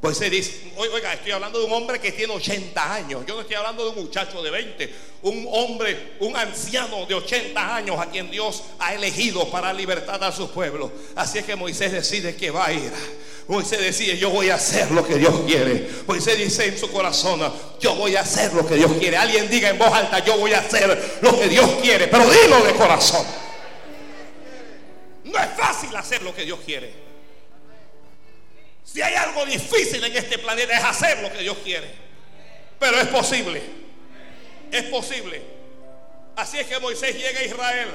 [0.02, 3.22] Moisés dice, "Oi- oiga, estoy hablando de un hombre que tiene 80 años.
[3.26, 4.94] Yo no estoy hablando de un muchacho de 20.
[5.22, 10.32] Un hombre, un anciano de 80 años a quien Dios ha elegido para libertar a
[10.32, 10.90] su pueblo.
[11.14, 12.90] Así es que Moisés decide que va a ir.
[13.50, 15.84] Moisés decide, yo voy a hacer lo que Dios quiere.
[16.06, 17.40] Moisés dice en su corazón,
[17.80, 19.16] yo voy a hacer lo que Dios quiere.
[19.16, 22.06] Alguien diga en voz alta, yo voy a hacer lo que Dios quiere.
[22.06, 23.26] Pero dilo de corazón.
[25.24, 26.92] No es fácil hacer lo que Dios quiere.
[28.84, 31.90] Si hay algo difícil en este planeta es hacer lo que Dios quiere.
[32.78, 33.62] Pero es posible.
[34.70, 35.42] Es posible.
[36.36, 37.88] Así es que Moisés llega a Israel.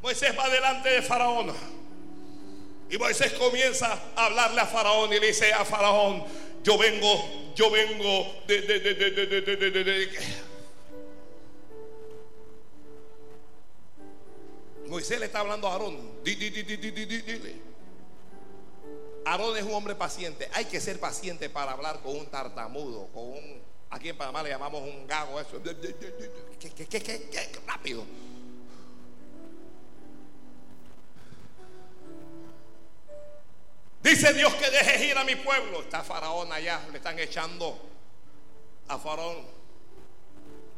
[0.00, 1.77] Moisés va delante de Faraón.
[2.90, 6.24] Y Moisés comienza a hablarle a Faraón y le dice a Faraón,
[6.62, 8.62] yo vengo, yo vengo de...
[8.62, 10.08] de, de, de
[14.86, 16.24] Moisés le está hablando a Aarón.
[16.24, 17.54] Dile.
[19.26, 20.48] Aarón es un hombre paciente.
[20.54, 23.62] Hay que ser paciente para hablar con un tartamudo, con un...
[23.90, 25.62] Aquí en Panamá le llamamos un gago eso.
[25.62, 27.48] ¿Qué, qué, qué, qué.
[27.66, 28.04] Rápido.
[34.08, 35.82] Dice Dios que deje ir a mi pueblo.
[35.82, 37.78] Está Faraón allá, le están echando
[38.88, 39.36] a Faraón.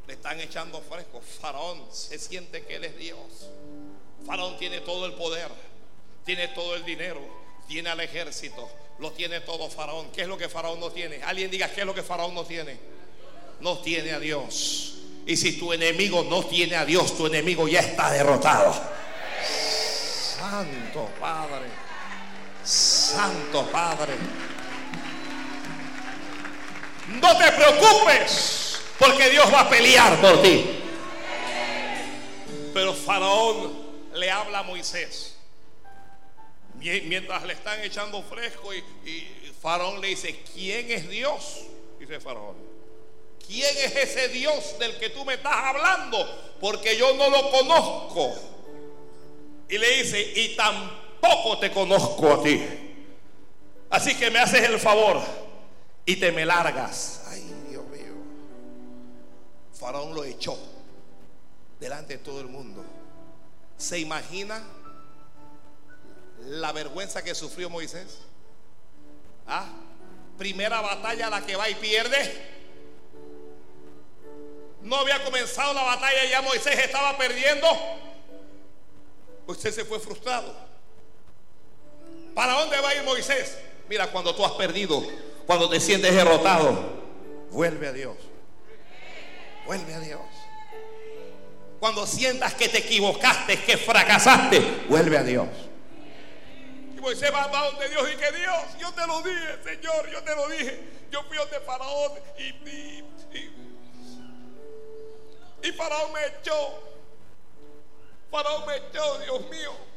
[0.08, 1.20] Le están echando fresco.
[1.40, 3.20] Faraón se siente que él es Dios.
[4.26, 5.48] Faraón tiene todo el poder,
[6.24, 7.20] tiene todo el dinero,
[7.68, 8.68] tiene al ejército,
[8.98, 10.10] lo tiene todo Faraón.
[10.10, 11.22] ¿Qué es lo que Faraón no tiene?
[11.22, 12.80] Alguien diga, ¿qué es lo que Faraón no tiene?
[13.60, 14.96] No tiene a Dios.
[15.24, 18.74] Y si tu enemigo no tiene a Dios, tu enemigo ya está derrotado.
[20.36, 21.89] Santo Padre.
[22.64, 24.14] Santo Padre.
[27.20, 30.64] No te preocupes, porque Dios va a pelear por ti.
[32.72, 33.72] Pero Faraón
[34.14, 35.36] le habla a Moisés.
[36.74, 38.82] Mientras le están echando fresco y,
[39.60, 41.66] Faraón le dice, ¿quién es Dios?
[41.98, 42.56] Dice Faraón.
[43.46, 46.54] ¿Quién es ese Dios del que tú me estás hablando?
[46.60, 48.34] Porque yo no lo conozco.
[49.68, 51.09] Y le dice, y tampoco
[51.60, 52.66] te conozco a ti.
[53.90, 55.20] Así que me haces el favor
[56.04, 57.22] y te me largas.
[57.28, 58.14] Ay, Dios mío.
[59.78, 60.56] Faraón lo echó
[61.78, 62.84] delante de todo el mundo.
[63.76, 64.62] ¿Se imagina
[66.46, 68.18] la vergüenza que sufrió Moisés?
[69.46, 69.66] ¿Ah?
[70.38, 72.50] Primera batalla la que va y pierde.
[74.82, 77.66] No había comenzado la batalla ya Moisés estaba perdiendo.
[79.46, 80.69] Moisés se fue frustrado.
[82.40, 83.58] ¿Para dónde va a ir Moisés?
[83.86, 85.04] Mira, cuando tú has perdido,
[85.44, 86.72] cuando te sientes derrotado,
[87.50, 88.16] vuelve a Dios.
[89.66, 90.22] Vuelve a Dios.
[91.80, 95.48] Cuando sientas que te equivocaste, que fracasaste, vuelve a Dios.
[96.96, 100.22] Y Moisés va, a donde Dios y que Dios, yo te lo dije, Señor, yo
[100.22, 100.80] te lo dije.
[101.10, 103.50] Yo fui donde Faraón y, y, y,
[105.68, 106.84] y Faraón me echó.
[108.30, 109.90] Faraón me echó, Dios mío.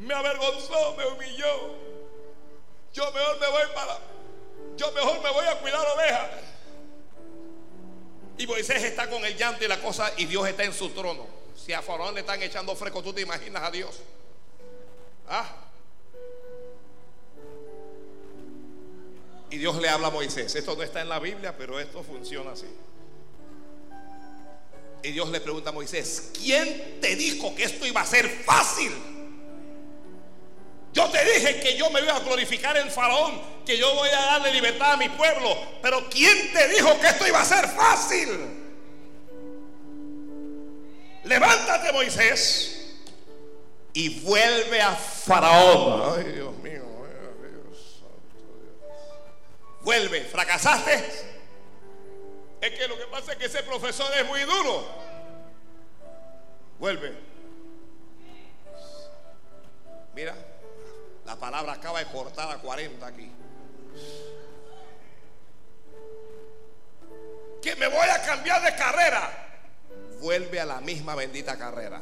[0.00, 1.74] Me avergonzó, me humilló.
[2.92, 3.98] Yo mejor me voy para.
[4.76, 6.30] Yo mejor me voy a cuidar ovejas.
[8.38, 11.26] Y Moisés está con el llanto y la cosa, y Dios está en su trono.
[11.54, 14.00] Si a Faraón le están echando fresco, tú te imaginas a Dios.
[15.28, 15.54] Ah.
[19.50, 20.54] Y Dios le habla a Moisés.
[20.54, 22.66] Esto no está en la Biblia, pero esto funciona así.
[25.02, 29.19] Y Dios le pregunta a Moisés, ¿quién te dijo que esto iba a ser fácil?
[30.92, 34.20] Yo te dije que yo me iba a glorificar en Faraón, que yo voy a
[34.20, 35.56] darle libertad a mi pueblo.
[35.80, 38.28] Pero ¿quién te dijo que esto iba a ser fácil?
[41.24, 42.96] Levántate, Moisés,
[43.92, 46.18] y vuelve a Faraón.
[46.18, 46.82] Ay, Dios mío,
[47.40, 48.90] Dios, santo Dios.
[49.82, 51.04] Vuelve, fracasaste.
[52.60, 54.86] Es que lo que pasa es que ese profesor es muy duro.
[56.78, 57.12] Vuelve.
[60.14, 60.34] Mira,
[61.24, 63.30] la palabra acaba de cortar a 40 aquí.
[67.62, 69.48] Que me voy a cambiar de carrera.
[70.20, 72.00] Vuelve a la misma bendita carrera.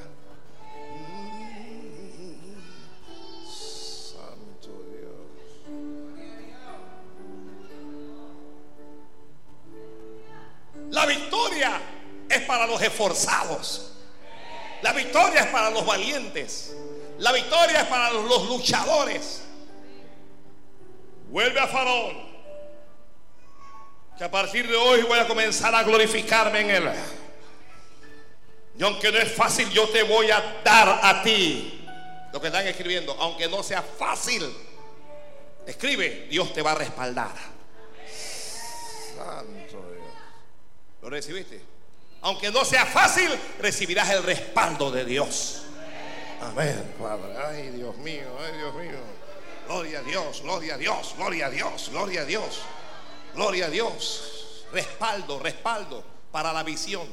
[3.47, 5.13] Santo Dios.
[10.91, 11.81] La victoria
[12.29, 13.93] es para los esforzados.
[14.83, 16.75] La victoria es para los valientes.
[17.19, 19.43] La victoria es para los luchadores.
[21.29, 22.29] Vuelve a Faraón.
[24.17, 26.91] Que a partir de hoy voy a comenzar a glorificarme en él.
[28.79, 31.85] Y aunque no es fácil, yo te voy a dar a ti.
[32.33, 34.45] Lo que están escribiendo, aunque no sea fácil,
[35.67, 37.35] escribe, Dios te va a respaldar.
[39.17, 40.05] Santo Dios.
[41.03, 41.61] ¿Lo recibiste?
[42.21, 45.65] Aunque no sea fácil, recibirás el respaldo de Dios.
[46.41, 47.37] Amén, Padre.
[47.37, 48.99] Ay, Dios mío, ay, Dios mío.
[49.67, 52.61] Gloria a Dios, gloria a Dios, gloria a Dios, gloria a Dios,
[53.35, 54.65] gloria a Dios.
[54.73, 57.07] Respaldo, respaldo para la visión,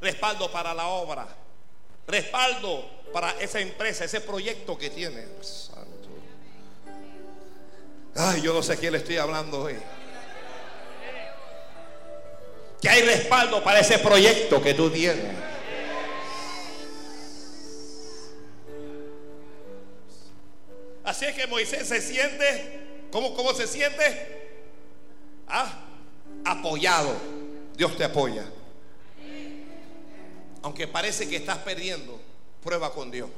[0.00, 1.26] respaldo para la obra,
[2.06, 5.26] respaldo para esa empresa, ese proyecto que tiene.
[5.42, 6.08] Santo.
[8.14, 9.76] Ay, yo no sé a quién le estoy hablando hoy.
[12.80, 15.34] Que hay respaldo para ese proyecto que tú tienes.
[21.20, 22.80] Así es que Moisés se siente,
[23.12, 24.54] ¿cómo, cómo se siente?
[25.46, 25.84] Ah,
[26.46, 27.14] apoyado.
[27.76, 28.46] Dios te apoya.
[30.62, 32.18] Aunque parece que estás perdiendo,
[32.64, 33.28] prueba con Dios.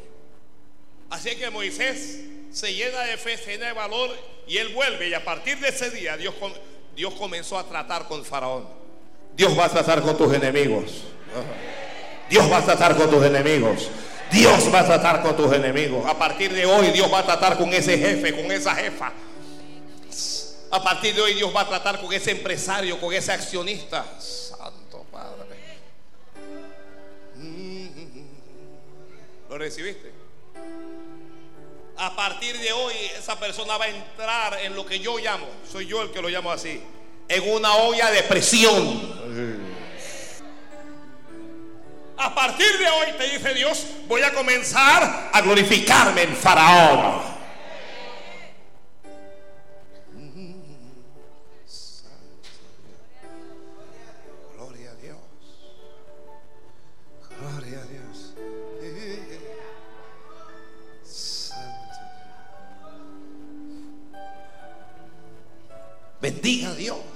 [1.11, 2.20] Así es que Moisés
[2.53, 4.11] se llena de fe, se llena de valor
[4.47, 5.09] y él vuelve.
[5.09, 6.37] Y a partir de ese día, Dios
[6.95, 8.68] Dios comenzó a tratar con Faraón.
[9.35, 11.03] Dios va a tratar con tus enemigos.
[12.30, 13.91] Dios va a tratar con tus enemigos.
[14.33, 16.07] Dios va a tratar con tus enemigos.
[16.07, 19.12] A partir de hoy Dios va a tratar con ese jefe, con esa jefa.
[20.70, 24.07] A partir de hoy Dios va a tratar con ese empresario, con ese accionista.
[24.18, 25.59] Santo Padre.
[29.51, 30.11] ¿Lo recibiste?
[31.99, 35.87] A partir de hoy esa persona va a entrar en lo que yo llamo, soy
[35.87, 36.80] yo el que lo llamo así,
[37.28, 39.62] en una olla de presión.
[42.17, 47.33] A partir de hoy te dice Dios, voy a comenzar a glorificarme en Faraón.
[66.23, 67.12] Bendiga a Dios.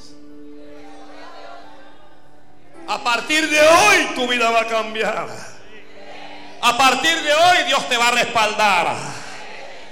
[2.88, 5.26] A partir de hoy tu vida va a cambiar.
[6.60, 8.94] A partir de hoy Dios te va a respaldar.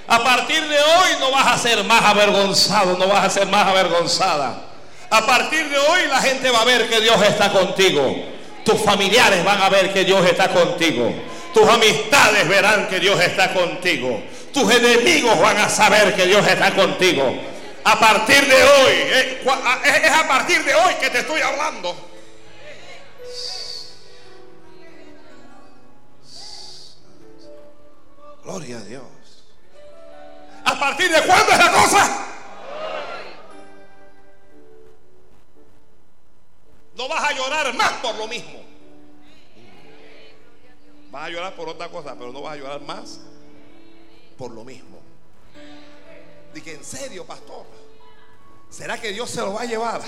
[0.07, 3.67] A partir de hoy no vas a ser más avergonzado, no vas a ser más
[3.67, 4.61] avergonzada.
[5.09, 8.15] A partir de hoy la gente va a ver que Dios está contigo.
[8.63, 11.11] Tus familiares van a ver que Dios está contigo.
[11.53, 14.21] Tus amistades verán que Dios está contigo.
[14.53, 17.35] Tus enemigos van a saber que Dios está contigo.
[17.83, 19.43] A partir de hoy, eh,
[20.03, 22.14] es a partir de hoy que te estoy hablando.
[28.45, 29.03] Gloria a Dios.
[30.65, 32.27] ¿A partir de cuándo es la cosa?
[36.95, 38.63] No vas a llorar más por lo mismo.
[41.09, 43.19] Vas a llorar por otra cosa, pero no vas a llorar más
[44.37, 44.99] por lo mismo.
[46.53, 47.65] Dije, en serio, pastor,
[48.69, 50.03] ¿será que Dios se lo va a llevar?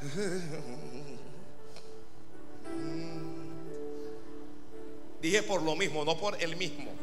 [5.20, 6.99] Dije por lo mismo, no por el mismo.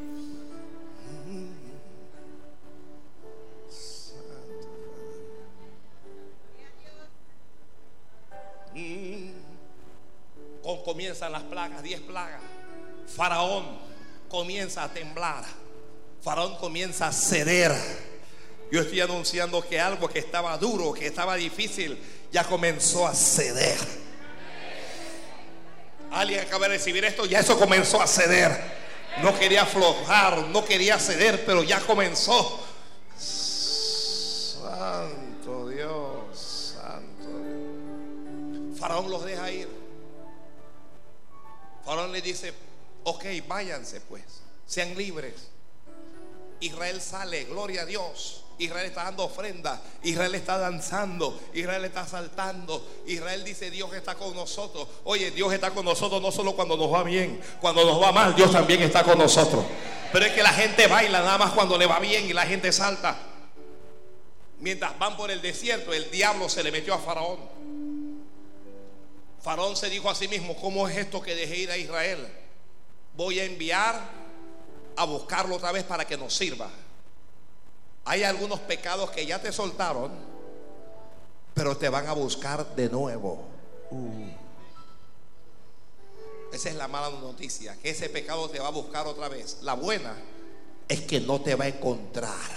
[11.17, 12.41] Comienzan las plagas, diez plagas.
[13.15, 13.65] Faraón
[14.29, 15.43] comienza a temblar.
[16.21, 17.71] Faraón comienza a ceder.
[18.71, 21.97] Yo estoy anunciando que algo que estaba duro, que estaba difícil,
[22.31, 23.79] ya comenzó a ceder.
[26.11, 28.55] Alguien acaba de recibir esto, ya eso comenzó a ceder.
[29.23, 32.59] No quería aflojar, no quería ceder, pero ya comenzó.
[34.59, 38.79] Santo Dios, santo Dios.
[38.79, 39.76] Faraón los deja ir.
[41.87, 42.53] Faraón le dice,
[43.05, 44.21] ok, váyanse pues,
[44.65, 45.35] sean libres.
[46.59, 48.43] Israel sale, gloria a Dios.
[48.57, 54.35] Israel está dando ofrenda, Israel está danzando, Israel está saltando, Israel dice Dios está con
[54.35, 54.85] nosotros.
[55.05, 58.35] Oye, Dios está con nosotros no solo cuando nos va bien, cuando nos va mal,
[58.35, 59.63] Dios también está con nosotros.
[60.11, 62.73] Pero es que la gente baila nada más cuando le va bien y la gente
[62.73, 63.17] salta.
[64.59, 67.56] Mientras van por el desierto, el diablo se le metió a Faraón.
[69.47, 72.27] Faraón se dijo a sí mismo, ¿cómo es esto que dejé ir a Israel?
[73.15, 73.97] Voy a enviar
[74.97, 76.69] a buscarlo otra vez para que nos sirva.
[78.03, 80.11] Hay algunos pecados que ya te soltaron,
[81.53, 83.45] pero te van a buscar de nuevo.
[83.89, 84.31] Uh.
[86.51, 89.59] Esa es la mala noticia, que ese pecado te va a buscar otra vez.
[89.61, 90.13] La buena
[90.89, 92.51] es que no te va a encontrar.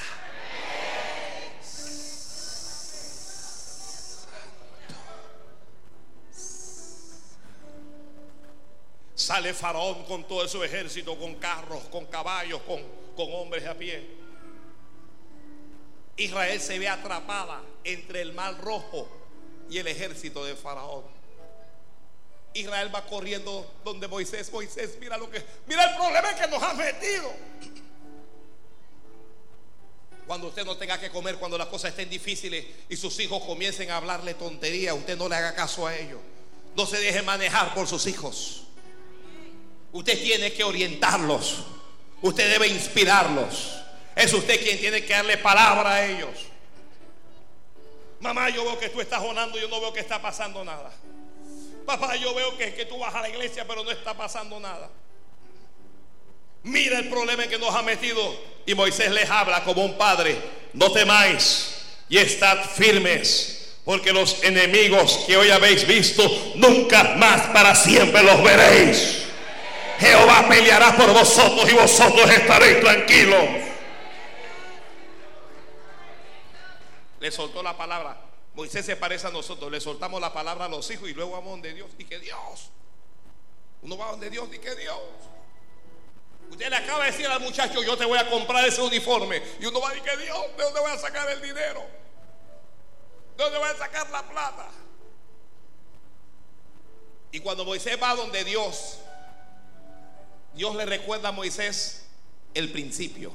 [9.21, 12.83] Sale Faraón con todo su ejército, con carros, con caballos, con,
[13.15, 14.03] con hombres a pie.
[16.17, 19.07] Israel se ve atrapada entre el mar rojo
[19.69, 21.05] y el ejército de Faraón.
[22.55, 26.73] Israel va corriendo donde Moisés, Moisés, mira lo que, mira el problema que nos ha
[26.73, 27.31] metido.
[30.27, 33.91] Cuando usted no tenga que comer, cuando las cosas estén difíciles y sus hijos comiencen
[33.91, 36.21] a hablarle tontería, usted no le haga caso a ellos.
[36.75, 38.65] No se deje manejar por sus hijos.
[39.93, 41.65] Usted tiene que orientarlos.
[42.23, 43.77] Usted debe inspirarlos.
[44.15, 46.31] Es usted quien tiene que darle palabra a ellos.
[48.21, 50.93] Mamá, yo veo que tú estás orando, yo no veo que está pasando nada.
[51.87, 54.91] Papá, yo veo que, que tú vas a la iglesia, pero no está pasando nada.
[56.63, 58.21] Mira el problema en que nos ha metido.
[58.67, 60.37] Y Moisés les habla como un padre.
[60.75, 61.75] No temáis
[62.09, 63.57] y estad firmes.
[63.85, 66.23] Porque los enemigos que hoy habéis visto,
[66.57, 69.20] nunca más para siempre los veréis.
[70.01, 73.45] Jehová peleará por vosotros y vosotros estaréis tranquilos.
[77.21, 78.19] Le soltó la palabra.
[78.55, 81.51] Moisés se parece a nosotros, le soltamos la palabra a los hijos y luego vamos
[81.51, 81.91] donde Dios.
[81.99, 82.71] Y que Dios,
[83.83, 84.99] uno va donde Dios y que Dios.
[86.51, 89.43] Usted le acaba de decir al muchacho, yo te voy a comprar ese uniforme.
[89.61, 91.87] Y uno va a decir Dios, ¿de dónde voy a sacar el dinero?
[93.37, 94.69] ¿De dónde voy a sacar la plata?
[97.33, 98.99] Y cuando Moisés va donde Dios,
[100.55, 102.07] Dios le recuerda a Moisés
[102.55, 103.33] el principio.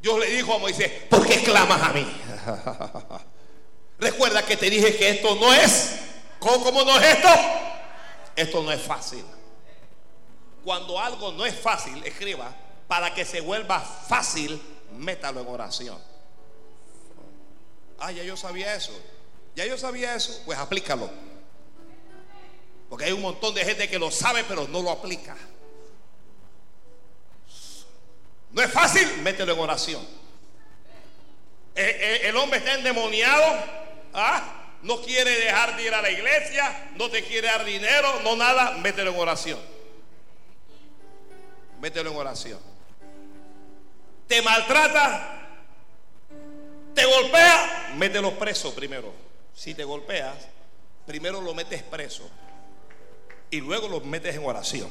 [0.00, 2.06] Dios le dijo a Moisés, ¿por qué clamas a mí?
[3.98, 5.96] Recuerda que te dije que esto no es.
[6.40, 7.28] ¿Cómo, no es esto?
[8.34, 9.24] Esto no es fácil.
[10.64, 12.52] Cuando algo no es fácil, escriba,
[12.88, 14.60] para que se vuelva fácil,
[14.96, 15.98] métalo en oración.
[18.00, 18.92] Ah, ya yo sabía eso.
[19.54, 20.42] Ya yo sabía eso.
[20.44, 21.08] Pues aplícalo.
[22.92, 25.34] Porque hay un montón de gente que lo sabe, pero no lo aplica.
[28.50, 30.02] No es fácil, mételo en oración.
[31.74, 33.44] Eh, eh, el, hombre está endemoniado.
[34.12, 34.74] ¿ah?
[34.82, 36.90] No quiere dejar de ir a la iglesia.
[36.96, 38.20] No te quiere dar dinero.
[38.24, 38.72] No nada.
[38.72, 39.58] Mételo en oración.
[41.80, 42.60] Mételo en oración.
[44.28, 45.48] Te maltrata.
[46.94, 47.94] Te golpea.
[47.96, 49.14] Mételo preso primero.
[49.54, 50.36] Si te golpeas,
[51.06, 52.30] primero lo metes preso.
[53.52, 54.88] Y luego lo metes en oración.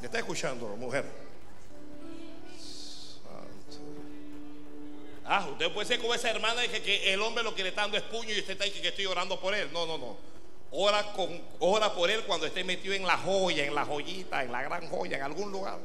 [0.00, 1.04] ¿Me está escuchando, mujer?
[5.26, 7.82] Ah, usted puede ser como esa hermana que, que el hombre lo que le está
[7.82, 9.70] dando es puño y usted está ahí que, estoy orando por él.
[9.70, 10.16] No, no, no.
[10.70, 14.50] Ora, con, ora por él cuando esté metido en la joya, en la joyita, en
[14.50, 15.78] la gran joya, en algún lugar.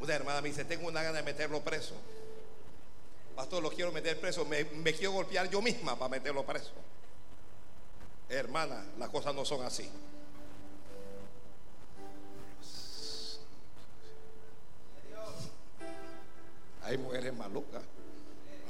[0.00, 1.94] Una hermana me dice, tengo una gana de meterlo preso.
[3.38, 4.44] Pastor, lo quiero meter preso.
[4.44, 6.72] Me, me quiero golpear yo misma para meterlo preso.
[8.28, 9.88] Hermana, las cosas no son así.
[16.82, 17.84] Hay mujeres malucas.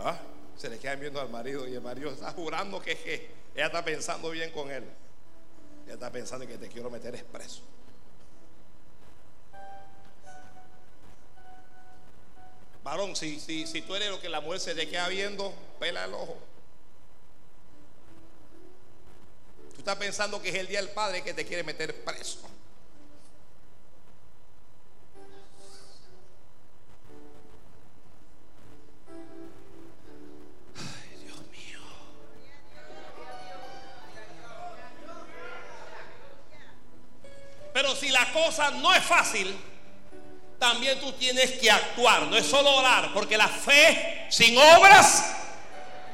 [0.00, 0.20] ¿Ah?
[0.58, 3.82] Se le quedan viendo al marido y el marido está jurando que, que ella está
[3.82, 4.84] pensando bien con él.
[5.86, 7.62] Ella está pensando que te quiero meter expreso.
[12.88, 16.06] Varón, si, si, si tú eres lo que la mujer se le queda viendo, pela
[16.06, 16.38] el ojo.
[19.74, 22.48] Tú estás pensando que es el día del padre que te quiere meter preso.
[37.74, 39.54] Pero si la cosa no es fácil,
[40.58, 42.22] también tú tienes que actuar.
[42.26, 45.24] No es solo orar, porque la fe sin obras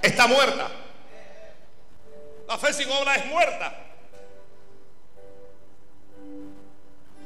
[0.03, 0.71] está muerta.
[2.47, 3.81] La fe sin obras es muerta.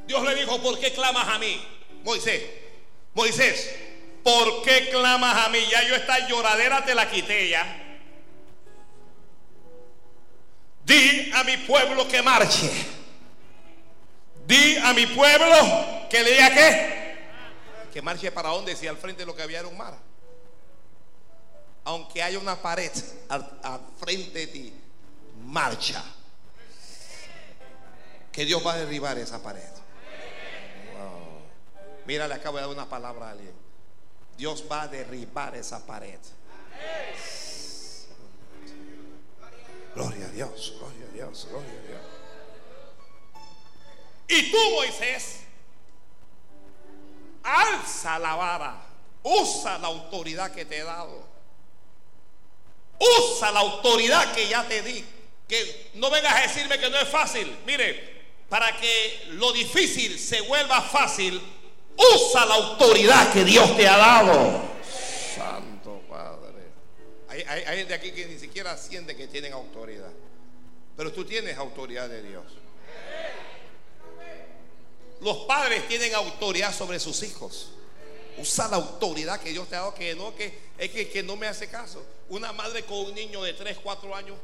[0.06, 1.60] Dios le dijo, ¿por qué clamas a mí?
[2.02, 2.42] Moisés,
[3.12, 3.76] Moisés,
[4.22, 5.58] ¿por qué clamas a mí?
[5.70, 7.84] Ya yo esta lloradera te la quité ya.
[10.84, 12.70] Di a mi pueblo que marche.
[14.46, 16.97] Di a mi pueblo que le diga qué.
[17.92, 19.96] Que marche para donde si al frente lo que había era un mar.
[21.84, 22.92] Aunque haya una pared
[23.28, 24.74] al, frente de ti,
[25.44, 26.04] marcha.
[28.30, 29.62] Que Dios va a derribar esa pared.
[32.06, 33.52] Mira, le acabo de dar una palabra a alguien.
[34.38, 36.18] Dios va a derribar esa pared.
[39.94, 42.00] Gloria a Dios, gloria a Dios, gloria a Dios.
[44.28, 45.40] Y tú, Moisés,
[47.42, 48.76] alza la vara,
[49.22, 51.26] usa la autoridad que te he dado.
[52.98, 55.04] Usa la autoridad que ya te di.
[55.46, 57.56] Que no vengas a decirme que no es fácil.
[57.64, 58.18] Mire,
[58.48, 61.40] para que lo difícil se vuelva fácil,
[61.96, 64.62] usa la autoridad que Dios te ha dado.
[65.36, 66.68] Santo Padre.
[67.28, 70.10] Hay, hay gente aquí que ni siquiera siente que tienen autoridad.
[70.96, 72.44] Pero tú tienes autoridad de Dios.
[75.20, 77.70] Los padres tienen autoridad sobre sus hijos.
[78.38, 81.36] Usa la autoridad que Dios te ha dado, que no, que es que, que no
[81.36, 82.04] me hace caso.
[82.28, 84.36] Una madre con un niño de 3, 4 años,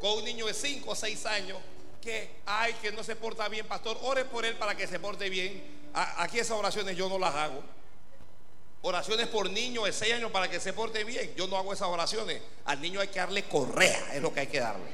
[0.00, 1.58] con un niño de 5 o 6 años,
[2.00, 5.28] que ay, que no se porta bien, pastor, ore por él para que se porte
[5.28, 5.62] bien.
[5.92, 7.62] aquí esas oraciones yo no las hago.
[8.80, 11.34] Oraciones por niños de 6 años para que se porte bien.
[11.36, 12.42] Yo no hago esas oraciones.
[12.64, 14.90] Al niño hay que darle correa, es lo que hay que darle.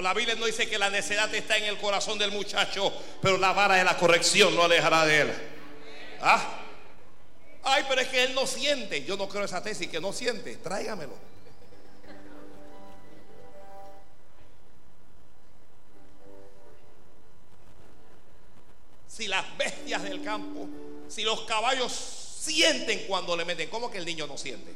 [0.00, 2.90] Pues la Biblia no dice que la necedad está en el corazón del muchacho,
[3.20, 5.32] pero la vara de la corrección no alejará de él.
[6.22, 6.58] ¿Ah?
[7.62, 9.04] Ay, pero es que él no siente.
[9.04, 10.56] Yo no creo esa tesis que no siente.
[10.56, 11.12] Tráigamelo.
[19.06, 20.66] Si las bestias del campo,
[21.08, 24.72] si los caballos sienten cuando le meten, ¿cómo que el niño no siente?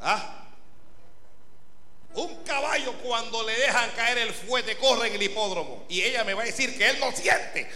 [0.00, 0.53] ¿Ah?
[2.14, 6.34] Un caballo cuando le dejan caer el fuete corre en el hipódromo y ella me
[6.34, 7.68] va a decir que él no siente.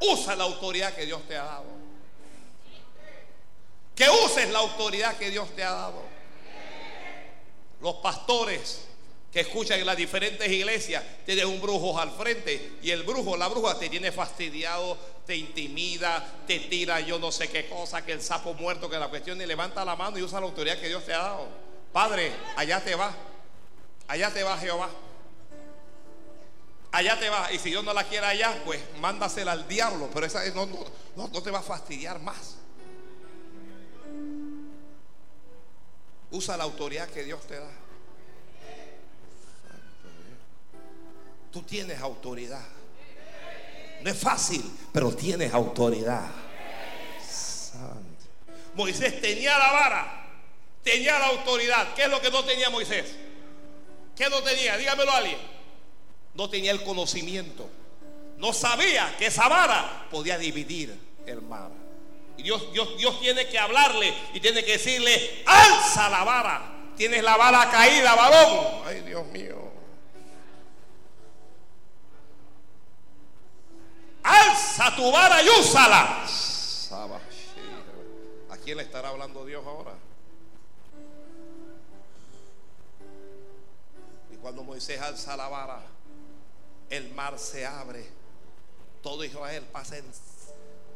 [0.00, 1.66] Usa la autoridad que Dios te ha dado.
[3.96, 6.02] Que uses la autoridad que Dios te ha dado.
[7.80, 8.89] Los pastores
[9.32, 13.48] que escuchan en las diferentes iglesias tienen un brujo al frente y el brujo, la
[13.48, 18.22] bruja te tiene fastidiado, te intimida, te tira yo no sé qué cosa, que el
[18.22, 21.04] sapo muerto, que la cuestión y levanta la mano y usa la autoridad que Dios
[21.04, 21.48] te ha dado.
[21.92, 23.14] Padre, allá te va,
[24.08, 24.90] allá te va Jehová
[26.92, 27.52] allá te va.
[27.52, 30.08] Y si Dios no la quiere allá, pues mándasela al diablo.
[30.12, 32.56] Pero esa no, no, no te va a fastidiar más.
[36.30, 37.70] Usa la autoridad que Dios te da.
[41.52, 42.64] Tú tienes autoridad.
[44.02, 46.26] No es fácil, pero tienes autoridad.
[48.74, 50.28] Moisés tenía la vara,
[50.82, 51.92] tenía la autoridad.
[51.94, 53.16] ¿Qué es lo que no tenía Moisés?
[54.16, 54.76] ¿Qué no tenía?
[54.76, 55.60] Dígamelo a alguien
[56.34, 57.68] no tenía el conocimiento.
[58.38, 61.70] No sabía que esa vara podía dividir el mar.
[62.36, 66.76] Y Dios, Dios, Dios tiene que hablarle y tiene que decirle, alza la vara.
[66.96, 68.82] Tienes la vara caída, varón.
[68.86, 69.70] Ay, Dios mío.
[74.22, 76.26] Alza tu vara y úsala.
[78.50, 79.94] ¿A quién le estará hablando Dios ahora?
[84.32, 85.82] Y cuando Moisés alza la vara,
[86.90, 88.06] el mar se abre.
[89.02, 90.04] Todo Israel pasa en...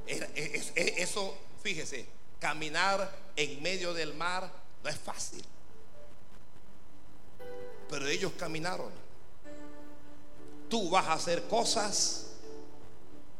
[0.06, 2.06] Eso, fíjese,
[2.38, 4.50] caminar en medio del mar
[4.82, 5.44] no es fácil.
[7.88, 8.92] Pero ellos caminaron.
[10.68, 12.23] Tú vas a hacer cosas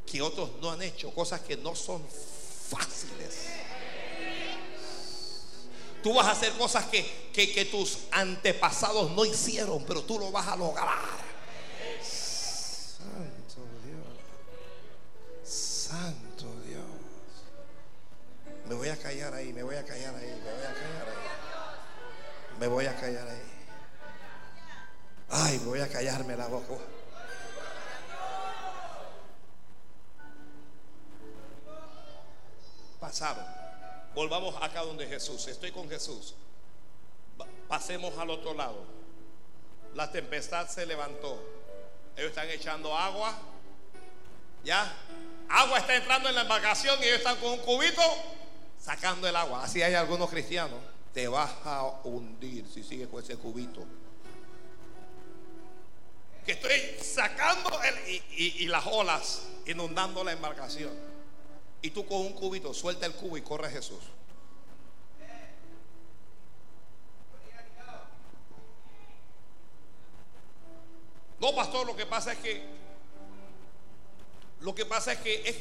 [0.07, 2.03] que otros no han hecho, cosas que no son
[2.69, 3.49] fáciles.
[6.03, 10.49] Tú vas a hacer cosas que, que, tus antepasados no hicieron, pero tú lo vas
[10.49, 10.99] a lograr.
[15.43, 16.85] Santo Dios.
[18.69, 22.59] Me voy a callar ahí, me voy a callar ahí, me voy a callar ahí.
[22.61, 23.43] Me voy a callar ahí.
[25.31, 26.75] Ay, me voy a callarme la boca.
[33.05, 33.45] Pasaron.
[34.15, 35.47] Volvamos acá donde Jesús.
[35.47, 36.35] Estoy con Jesús.
[37.69, 38.83] Pasemos al otro lado.
[39.95, 41.39] La tempestad se levantó.
[42.17, 43.39] Ellos están echando agua.
[44.65, 44.91] ¿Ya?
[45.51, 48.01] Agua está entrando en la embarcación y ellos están con un cubito
[48.81, 49.65] sacando el agua.
[49.65, 50.79] Así hay algunos cristianos.
[51.13, 53.85] Te vas a hundir si sigues con ese cubito.
[56.47, 61.14] Que estoy sacando el, y, las olas inundando la embarcación.
[61.85, 63.99] Y tú con un cubito, suelta el cubo y corre a Jesús.
[71.39, 72.65] No, pastor, lo que pasa es que
[74.61, 75.57] lo que pasa es que es,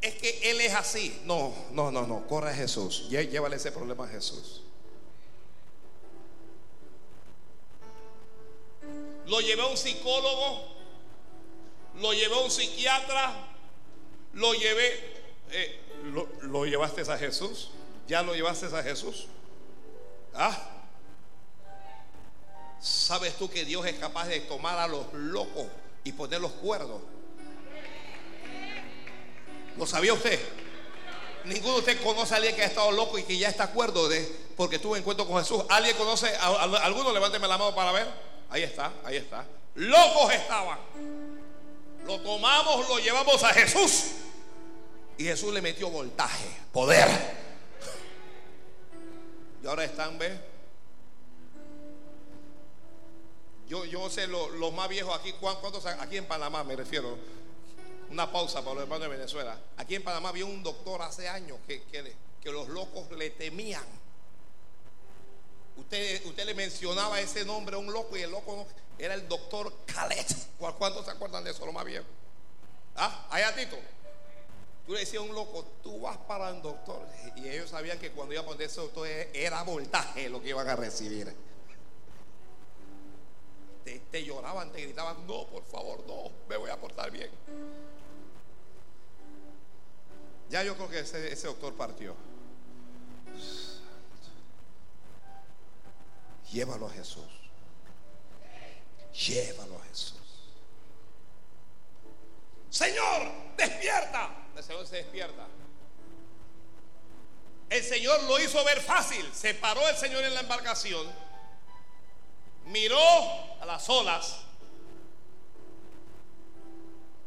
[0.00, 1.20] es que Él es así.
[1.26, 2.26] No, no, no, no.
[2.26, 3.10] Corre a Jesús.
[3.10, 4.62] Llévale ese problema a Jesús.
[9.26, 10.66] Lo llevé a un psicólogo,
[12.00, 13.34] lo llevé a un psiquiatra,
[14.32, 15.21] lo llevé,
[15.52, 15.80] eh,
[16.42, 17.70] lo, llevaste a Jesús,
[18.08, 19.26] ya lo llevaste a Jesús.
[20.34, 20.56] ¿Ah?
[22.80, 25.66] ¿Sabes tú que Dios es capaz de tomar a los locos
[26.04, 27.00] y ponerlos cuerdos?
[29.76, 30.40] ¿Lo sabía usted?
[31.44, 34.08] Ninguno de ustedes conoce a alguien que ha estado loco y que ya está acuerdo
[34.08, 35.62] de porque tuvo encuentro con Jesús.
[35.68, 36.34] ¿Alguien conoce?
[36.36, 38.06] A, ¿Alguno levánteme la mano para ver?
[38.50, 39.44] Ahí está, ahí está.
[39.74, 40.78] Locos estaban.
[42.04, 44.12] Lo tomamos, lo llevamos a Jesús.
[45.22, 47.06] Y Jesús le metió voltaje, poder.
[49.62, 50.32] Y ahora están, ¿ves?
[53.68, 57.16] Yo, yo sé los más viejos aquí, ¿cuántos aquí en Panamá me refiero?
[58.10, 59.56] Una pausa para los hermanos de Venezuela.
[59.76, 63.86] Aquí en Panamá había un doctor hace años que, que, los locos le temían.
[65.76, 68.66] Usted, usted le mencionaba ese nombre a un loco y el loco
[68.98, 70.34] era el doctor Calet.
[70.58, 72.06] ¿Cuántos se acuerdan de eso, lo más viejo?
[72.96, 73.28] ¿Ah?
[73.30, 73.78] Allá, Tito.
[74.86, 77.06] Tú le decías a un loco, tú vas para el doctor.
[77.36, 80.68] Y ellos sabían que cuando iba a poner ese doctor era voltaje lo que iban
[80.68, 81.34] a recibir.
[83.84, 87.30] Te, te, lloraban, te gritaban, no, por favor, no, me voy a portar bien.
[90.52, 92.14] Ya yo creo que ese, doctor partió.
[96.50, 97.24] Llévalo a Jesús.
[99.14, 100.20] Llévalo a Jesús.
[102.68, 104.41] Señor, despierta.
[104.56, 105.46] El Señor se despierta.
[107.70, 109.26] El Señor lo hizo ver fácil.
[109.32, 111.06] Se paró el Señor en la embarcación.
[112.66, 112.98] Miró
[113.60, 114.42] a las olas.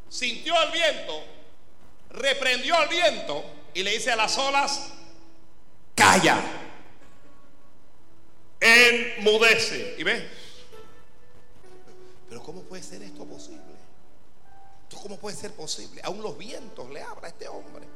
[0.08, 1.24] Sintió el viento.
[2.10, 3.44] Reprendió al viento.
[3.74, 4.92] Y le dice a las olas,
[5.94, 6.40] calla.
[8.60, 9.96] Enmudece.
[9.98, 10.30] ¿Y ve?
[12.28, 13.75] Pero ¿cómo puede ser esto posible?
[15.02, 16.00] ¿Cómo puede ser posible?
[16.04, 17.86] Aún los vientos le habla a este hombre.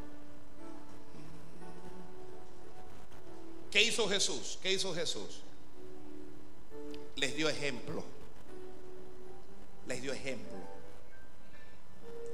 [3.70, 4.58] ¿Qué hizo Jesús?
[4.62, 5.42] ¿Qué hizo Jesús?
[7.16, 8.04] Les dio ejemplo.
[9.86, 10.58] Les dio ejemplo.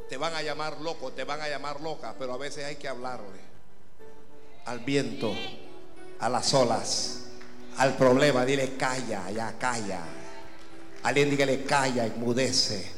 [0.08, 2.88] Te van a llamar loco, te van a llamar loca, pero a veces hay que
[2.88, 3.40] hablarle
[4.66, 5.34] al viento,
[6.20, 7.24] a las olas,
[7.76, 8.44] al problema.
[8.44, 10.02] Dile calla, ya calla.
[11.02, 12.95] Alguien dígale calla, enmudece.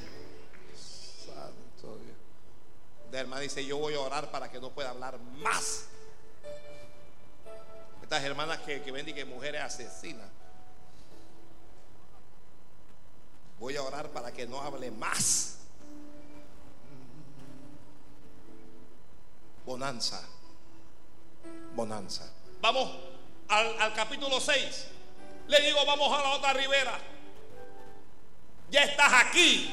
[3.21, 5.87] Hermana dice: Yo voy a orar para que no pueda hablar más.
[8.03, 10.29] Estas hermanas que, que mujeres asesinas.
[13.61, 15.59] Voy a orar para que no hable más.
[19.67, 20.23] Bonanza.
[21.75, 22.33] Bonanza.
[22.61, 22.91] Vamos
[23.49, 24.87] al, al capítulo 6.
[25.49, 26.99] Le digo, vamos a la otra ribera.
[28.71, 29.71] Ya estás aquí.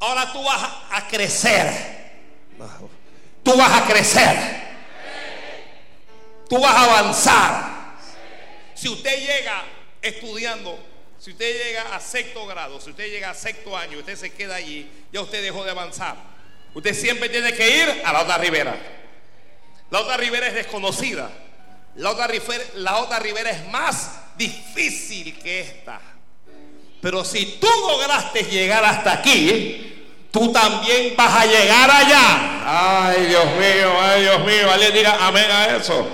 [0.00, 2.07] Ahora tú vas a crecer.
[3.42, 4.36] Tú vas a crecer.
[6.48, 7.78] Tú vas a avanzar.
[8.74, 9.64] Si usted llega
[10.00, 10.78] estudiando,
[11.18, 14.56] si usted llega a sexto grado, si usted llega a sexto año, usted se queda
[14.56, 16.16] allí, ya usted dejó de avanzar.
[16.74, 18.76] Usted siempre tiene que ir a la otra ribera.
[19.90, 21.30] La otra ribera es desconocida.
[21.96, 22.28] La otra
[22.74, 26.00] la otra ribera es más difícil que esta.
[27.00, 29.97] Pero si tú lograste llegar hasta aquí,
[30.38, 32.62] tú también vas a llegar allá.
[32.64, 34.70] Ay, Dios mío, ay, Dios mío.
[34.70, 36.06] Alguien diga amén a eso.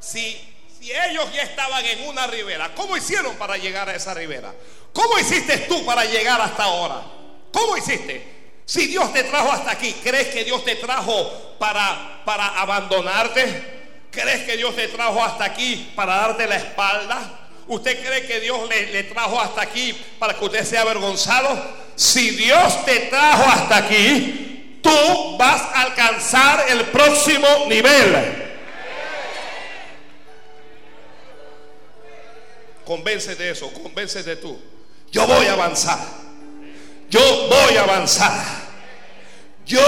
[0.00, 4.54] Si, si ellos ya estaban en una ribera, ¿cómo hicieron para llegar a esa ribera?
[4.92, 7.02] ¿Cómo hiciste tú para llegar hasta ahora?
[7.52, 8.32] ¿Cómo hiciste?
[8.64, 13.74] Si Dios te trajo hasta aquí, ¿crees que Dios te trajo para, para abandonarte?
[14.10, 17.43] ¿Crees que Dios te trajo hasta aquí para darte la espalda?
[17.66, 21.84] ¿Usted cree que Dios le, trajo hasta aquí para que usted sea avergonzado?
[21.96, 28.42] Si Dios te trajo hasta aquí, tú vas a alcanzar el próximo nivel.
[32.84, 34.60] Convéncete de eso, convéncete tú.
[35.10, 35.98] Yo voy a avanzar.
[37.08, 38.44] Yo voy a avanzar.
[39.64, 39.80] Yo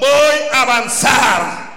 [0.00, 1.68] voy a avanzar.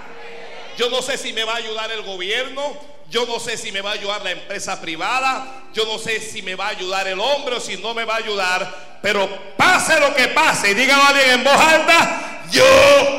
[0.78, 2.91] Yo no sé si me va a ayudar el gobierno.
[3.12, 5.64] Yo no sé si me va a ayudar la empresa privada.
[5.74, 8.14] Yo no sé si me va a ayudar el hombre o si no me va
[8.14, 8.98] a ayudar.
[9.02, 12.64] Pero pase lo que pase, dígalo a alguien en voz alta, yo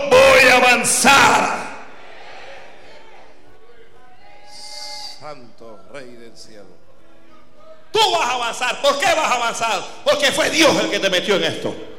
[0.09, 1.63] voy a avanzar.
[5.19, 6.75] Santo Rey del cielo.
[7.91, 8.81] Tú vas a avanzar.
[8.81, 9.83] ¿Por qué vas a avanzar?
[10.03, 11.92] Porque fue Dios el que te metió en esto.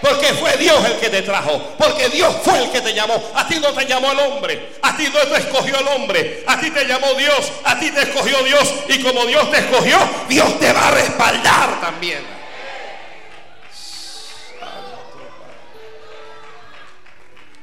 [0.00, 1.58] Porque fue Dios el que te trajo.
[1.76, 3.20] Porque Dios fue el que te llamó.
[3.34, 4.74] A ti no te llamó el hombre.
[4.82, 6.44] A ti no te escogió el hombre.
[6.46, 7.52] A ti te llamó Dios.
[7.64, 8.74] A ti te escogió Dios.
[8.88, 12.38] Y como Dios te escogió, Dios te va a respaldar también.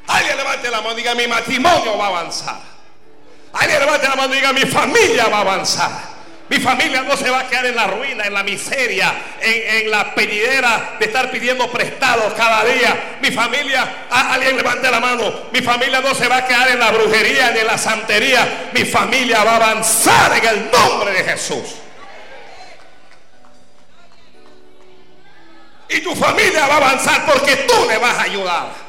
[0.07, 2.59] Alguien levante la mano y diga mi matrimonio va a avanzar.
[3.53, 6.14] Alguien levante la mano y diga mi familia va a avanzar.
[6.47, 9.91] Mi familia no se va a quedar en la ruina, en la miseria, en, en
[9.91, 13.17] la pedidera de estar pidiendo prestados cada día.
[13.19, 16.91] Mi familia, alguien levante la mano, mi familia no se va a quedar en la
[16.91, 18.69] brujería ni en la santería.
[18.73, 21.75] Mi familia va a avanzar en el nombre de Jesús.
[25.89, 28.84] Y tu familia va a avanzar porque tú le vas a ayudar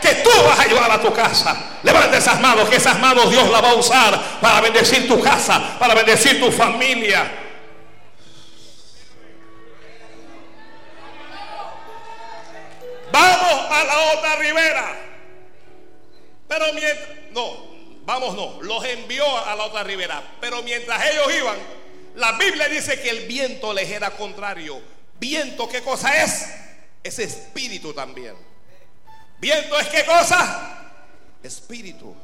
[0.00, 1.56] que tú vas a ayudar a tu casa.
[1.82, 5.78] Levanta esas manos, que esas manos Dios las va a usar para bendecir tu casa,
[5.78, 7.30] para bendecir tu familia.
[13.10, 14.96] Vamos a la otra ribera.
[16.48, 17.66] Pero mientras, no,
[18.04, 20.22] vamos no, los envió a la otra ribera.
[20.40, 21.56] Pero mientras ellos iban,
[22.16, 24.80] la Biblia dice que el viento les era contrario.
[25.18, 26.46] Viento, ¿qué cosa es?
[27.02, 28.34] Es espíritu también.
[29.38, 30.90] Viento es qué cosa?
[31.42, 32.14] Espíritu.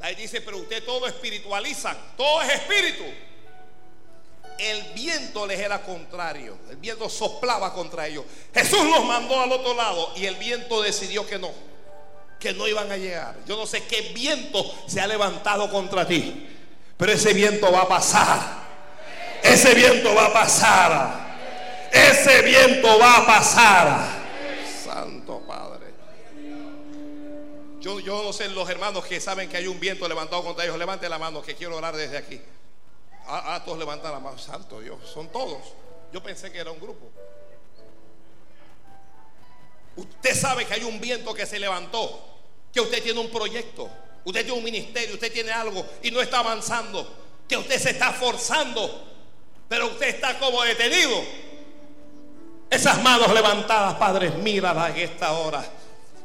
[0.00, 3.04] Ahí dice, pero usted todo espiritualiza, todo es espíritu.
[4.58, 8.24] El viento les era contrario, el viento soplaba contra ellos.
[8.52, 11.52] Jesús los mandó al otro lado y el viento decidió que no,
[12.38, 13.36] que no iban a llegar.
[13.46, 16.48] Yo no sé qué viento se ha levantado contra ti.
[16.96, 18.40] Pero ese viento va a pasar.
[19.42, 21.28] Ese viento va a pasar.
[21.92, 24.17] Ese viento va a pasar.
[27.80, 30.78] Yo, yo no sé los hermanos que saben que hay un viento levantado contra ellos.
[30.78, 32.40] Levante la mano que quiero orar desde aquí.
[33.26, 34.38] Ah, ah todos levantan la mano.
[34.38, 34.98] Santo Dios.
[35.12, 35.58] Son todos.
[36.12, 37.10] Yo pensé que era un grupo.
[39.96, 42.24] Usted sabe que hay un viento que se levantó.
[42.72, 43.88] Que usted tiene un proyecto.
[44.24, 45.14] Usted tiene un ministerio.
[45.14, 47.06] Usted tiene algo y no está avanzando.
[47.48, 49.04] Que usted se está forzando.
[49.68, 51.22] Pero usted está como detenido.
[52.70, 55.77] Esas manos levantadas, Padre, míralas en esta hora.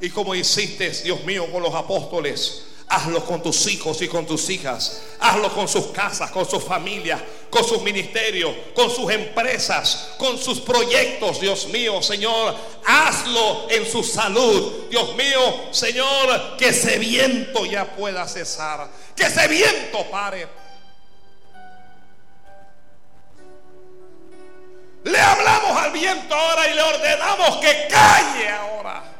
[0.04, 4.50] Y como hiciste, Dios mío, con los apóstoles, hazlo con tus hijos y con tus
[4.50, 5.02] hijas.
[5.22, 10.60] Hazlo con sus casas, con sus familias, con sus ministerios, con sus empresas, con sus
[10.60, 12.54] proyectos, Dios mío, Señor.
[12.86, 18.90] Hazlo en su salud, Dios mío, Señor, que ese viento ya pueda cesar.
[19.16, 20.46] Que ese viento pare.
[25.06, 29.13] Le hablamos al viento ahora y le ordenamos que calle ahora.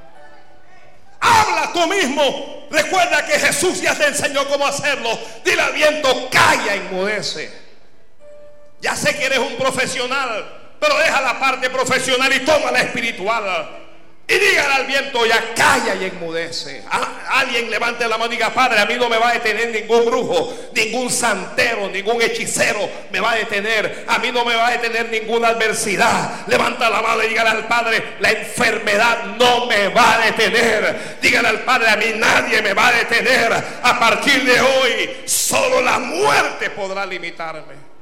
[1.24, 2.68] Habla tú mismo.
[2.70, 5.18] Recuerda que Jesús ya te enseñó cómo hacerlo.
[5.46, 7.50] Dile al viento, calla, enmudece.
[8.82, 13.83] Ya sé que eres un profesional, pero deja la parte profesional y toma la espiritual.
[14.26, 16.82] Y dígale al viento, ya calla y enmudece.
[17.30, 20.06] Alguien levante la mano y diga, Padre, a mí no me va a detener ningún
[20.06, 24.06] brujo, ningún santero, ningún hechicero me va a detener.
[24.08, 26.48] A mí no me va a detener ninguna adversidad.
[26.48, 31.18] Levanta la mano y dígale al Padre, la enfermedad no me va a detener.
[31.22, 33.52] Dígale al Padre, a mí nadie me va a detener.
[33.84, 37.93] A partir de hoy, solo la muerte podrá limitarme.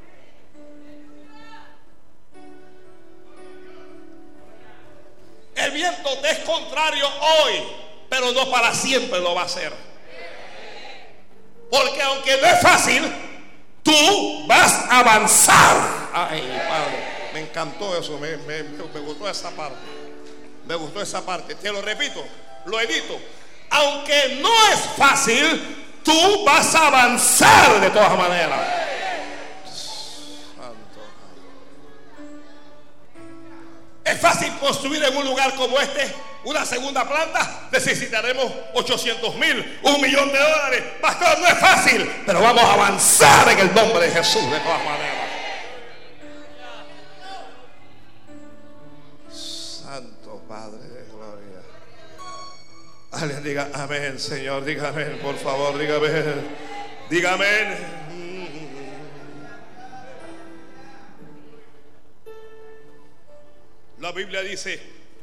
[5.63, 7.63] El viento te es contrario hoy,
[8.09, 9.71] pero no para siempre lo va a ser.
[11.69, 13.03] Porque aunque no es fácil,
[13.83, 16.09] tú vas a avanzar.
[16.13, 17.03] Ay, Padre,
[17.33, 18.35] me encantó eso, me,
[19.01, 19.77] gustó esa parte.
[20.65, 21.55] Me gustó esa parte.
[21.55, 22.23] Te lo repito,
[22.65, 23.19] lo edito.
[23.69, 28.80] Aunque no es fácil, tú vas a avanzar de todas maneras.
[34.03, 37.67] Es fácil construir en un lugar como este una segunda planta.
[37.71, 40.83] Necesitaremos 800 mil, un millón de dólares.
[40.99, 44.83] Pastor, no es fácil, pero vamos a avanzar en el nombre de Jesús de todas
[44.83, 45.21] maneras.
[49.31, 51.61] Santo Padre de gloria.
[53.11, 54.65] Alguien diga amén, Señor.
[54.65, 55.77] Diga amén, por favor.
[55.77, 56.47] Diga amén.
[57.09, 58.00] Diga amén.
[64.01, 64.81] La Biblia dice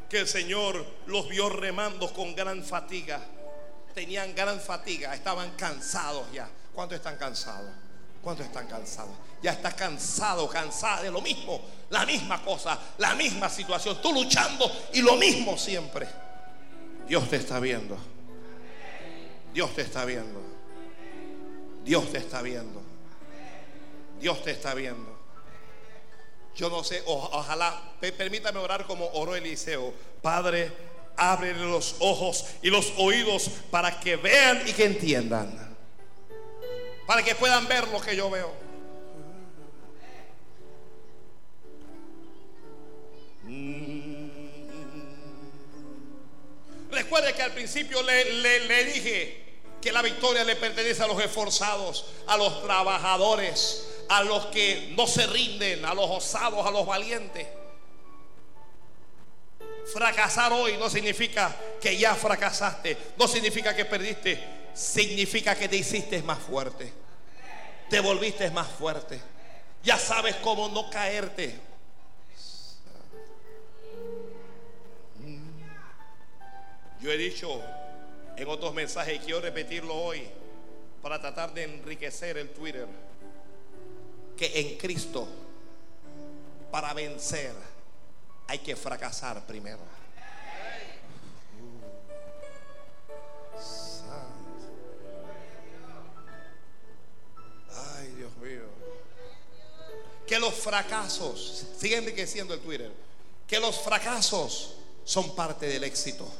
[0.09, 3.21] que el Señor los vio remando con gran fatiga.
[3.93, 6.49] Tenían gran fatiga, estaban cansados ya.
[6.73, 7.73] ¿Cuántos están cansados?
[8.23, 9.11] ¿Cuántos están cansados?
[9.43, 11.61] Ya estás cansado, cansada de lo mismo,
[11.91, 14.01] la misma cosa, la misma situación.
[14.01, 16.07] Tú luchando y lo mismo siempre.
[17.09, 17.99] Dios te está viendo.
[19.53, 20.41] Dios te está viendo.
[21.85, 22.81] Dios te está viendo.
[24.21, 25.18] Dios te está viendo.
[26.59, 29.95] Yo no sé, ojalá, permítame orar como oró Eliseo.
[30.21, 30.73] Padre,
[31.17, 35.77] abre los ojos y los oídos para que vean y que entiendan.
[37.07, 38.53] Para que puedan ver lo que yo veo.
[43.45, 44.29] Mm.
[46.91, 48.33] Recuerde que al principio le,
[48.67, 54.47] le, dije que la victoria le pertenece a los esforzados, a los trabajadores a los
[54.47, 57.47] que no se rinden, a los osados, a los valientes.
[59.93, 64.39] Fracasar hoy no significa que ya fracasaste, no significa que perdiste,
[64.75, 66.93] significa que te hiciste más fuerte,
[67.89, 69.21] te volviste más fuerte,
[69.83, 71.69] ya sabes cómo no caerte.
[77.01, 77.63] Yo he dicho
[78.37, 80.29] en otros mensajes y quiero repetirlo hoy
[81.01, 82.87] para tratar de enriquecer el Twitter
[84.39, 85.27] que en Cristo,
[86.71, 87.53] para vencer,
[88.47, 89.81] hay que fracasar primero.
[97.75, 98.63] Ay, Dios mío.
[100.25, 102.93] Que los fracasos, sigue enriqueciendo el Twitter,
[103.47, 106.31] que los fracasos son parte del éxito.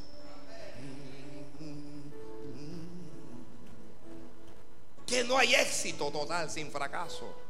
[5.05, 7.48] Que no hay éxito total sin fracaso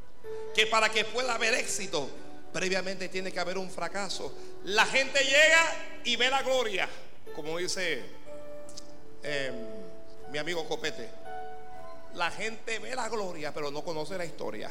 [0.58, 2.10] que para que pueda haber éxito,
[2.52, 4.34] previamente tiene que haber un fracaso.
[4.64, 6.88] La gente llega y ve la gloria,
[7.36, 8.02] como dice
[9.22, 9.54] em,
[10.32, 11.08] mi amigo Copete.
[12.14, 14.68] La gente ve la gloria, pero no conoce la historia.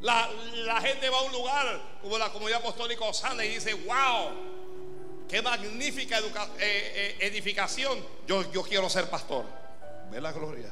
[0.00, 4.51] La, gente va a un lugar como la comunidad apostólica Osana y dice, wow,
[5.32, 6.26] qué magnífica eh,
[6.60, 8.04] eh, edificación.
[8.26, 9.46] Yo, quiero ser pastor.
[10.10, 10.70] Ve la gloria.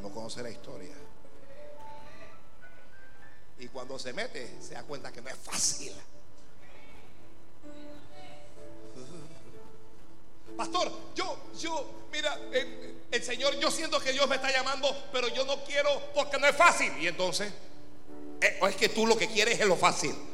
[0.00, 0.94] No conoce la historia.
[3.58, 5.92] Y cuando se mete, se da cuenta que no es fácil.
[10.56, 15.26] Pastor, yo, yo, mira, el, el, Señor, yo siento que Dios me está llamando, pero
[15.26, 16.92] yo no quiero porque no es fácil.
[17.00, 17.52] Y entonces,
[18.40, 20.27] eh, es que tú lo que quieres es lo fácil.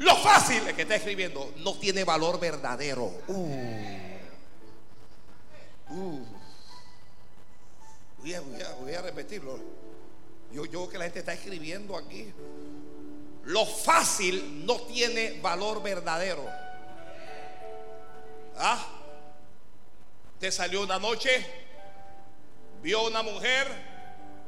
[0.00, 3.04] Lo fácil es que está escribiendo no tiene valor verdadero.
[3.26, 3.54] Uh.
[5.90, 6.26] Uh.
[8.16, 9.58] Voy, a, repetirlo.
[10.52, 12.32] Yo, yo que la gente está escribiendo aquí.
[13.44, 16.48] Lo fácil no tiene valor verdadero.
[18.56, 18.82] ¿Ah?
[20.38, 21.44] Te salió una noche,
[22.82, 23.66] vio una mujer,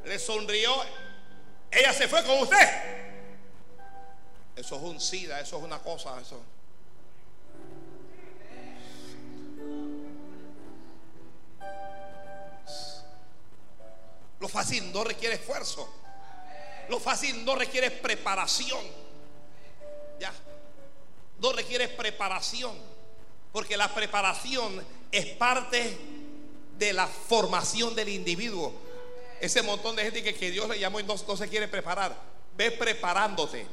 [0.06, 0.72] le sonrió,
[1.70, 3.11] ella se fue con usted.
[4.56, 6.40] Eso es un SIDA, eso es una cosa, eso.
[14.40, 15.88] Lo fácil no requiere esfuerzo.
[16.88, 18.84] Lo fácil no requiere preparación.
[20.18, 20.32] Ya.
[21.38, 22.76] No requiere preparación.
[23.52, 25.98] Porque la preparación es parte
[26.76, 28.72] de la formación del individuo
[29.42, 32.16] ese montón de gente que, Dios le llamó y no, se quiere preparar.
[32.56, 33.66] Ve preparándote.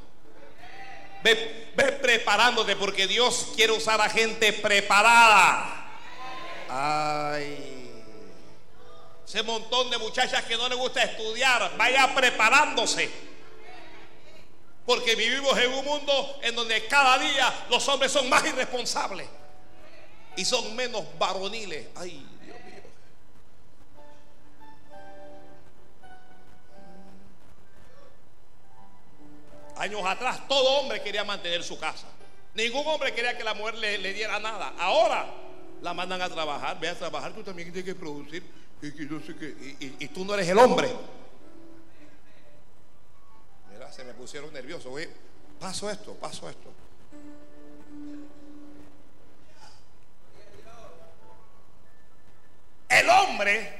[1.24, 5.88] Ve, ve preparándote porque Dios quiere usar a gente preparada.
[6.70, 7.80] Ay.
[9.28, 13.12] Ese montón de muchachas que no les gusta estudiar, vaya preparándose.
[14.86, 19.28] Porque vivimos en un mundo en donde cada día los hombres son más irresponsables
[20.36, 21.88] y son menos varoniles.
[21.96, 22.26] Ay.
[29.80, 32.06] Años atrás todo hombre quería mantener su casa.
[32.54, 34.74] Ningún hombre quería que la mujer le, diera nada.
[34.78, 35.26] Ahora
[35.82, 36.78] la mandan a trabajar.
[36.82, 38.44] Ve a trabajar, tú también tienes que producir.
[38.82, 40.90] Y, tú no eres el hombre.
[43.72, 44.92] Mira, se me pusieron nerviosos.
[45.58, 46.70] paso esto, paso esto.
[52.90, 53.74] El hombre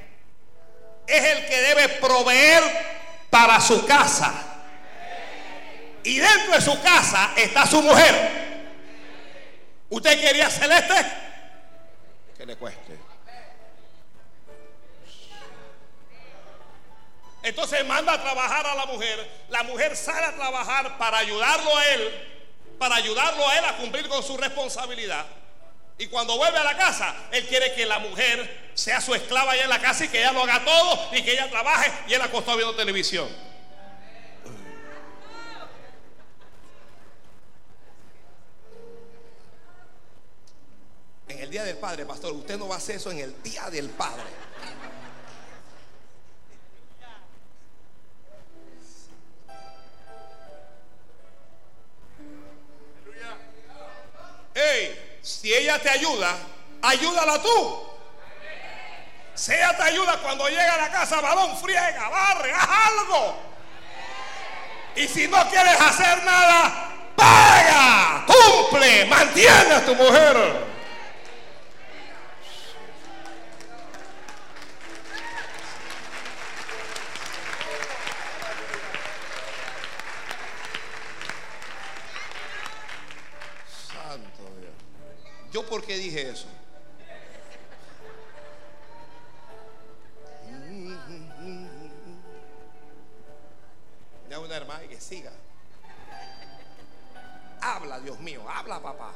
[1.06, 2.62] es el que debe proveer
[3.28, 4.59] para su casa.
[6.04, 8.40] Y dentro de su casa está su mujer.
[9.90, 10.94] ¿Usted quería celeste?
[12.36, 12.98] Que le cueste.
[17.42, 19.28] Entonces manda a trabajar a la mujer.
[19.48, 22.28] La mujer sale a trabajar para ayudarlo a él,
[22.78, 25.26] para ayudarlo a él a cumplir con su responsabilidad.
[25.98, 29.64] Y cuando vuelve a la casa, él quiere que la mujer sea su esclava allá
[29.64, 32.22] en la casa y que ella lo haga todo y que ella trabaje y él
[32.22, 33.28] acostó viendo televisión.
[41.40, 43.88] El día del Padre, pastor, usted no va a hacer eso en el día del
[43.88, 44.24] Padre.
[54.54, 56.36] Hey, si ella te ayuda,
[56.82, 57.88] ayúdala tú.
[59.34, 63.36] Si ella te ayuda cuando llega a la casa, balón, friega, barre, haz algo.
[64.96, 70.70] Y si no quieres hacer nada, paga, cumple, mantiene a tu mujer.
[85.52, 86.46] ¿Yo por qué dije eso?
[94.28, 95.32] Ya una hermana que siga.
[97.60, 99.12] Habla, Dios mío, habla, papá.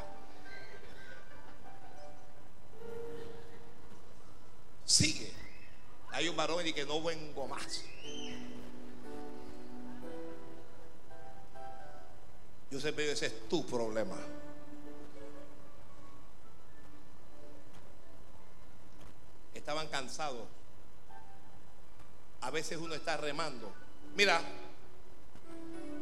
[4.85, 5.33] Sigue.
[6.11, 7.85] Hay un varón y que no vengo más.
[12.71, 14.17] Yo siempre digo, ese es tu problema.
[19.75, 20.47] Estaban cansados.
[22.43, 23.73] A veces uno está remando.
[24.15, 24.41] Mira,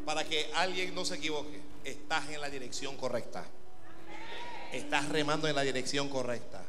[0.04, 3.46] para que alguien no se equivoque, estás en la dirección correcta.
[4.72, 6.62] Estás remando en la dirección correcta.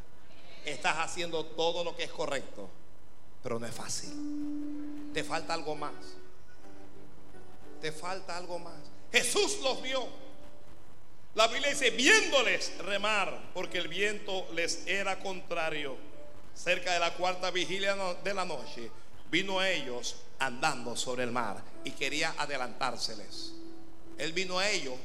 [0.64, 2.70] Estás haciendo todo lo que es correcto,
[3.42, 5.12] pero no es fácil.
[5.14, 5.94] Te falta algo más.
[7.82, 8.80] Te falta algo más.
[9.12, 10.08] Jesús los vio.
[11.36, 16.13] La Biblia dice, viéndoles remar, porque el viento les era contrario.
[16.56, 18.90] Cerca de la cuarta vigilia de la noche,
[19.30, 23.54] vino a ellos andando sobre el mar y quería adelantárseles.
[24.18, 24.96] Él vino a ellos.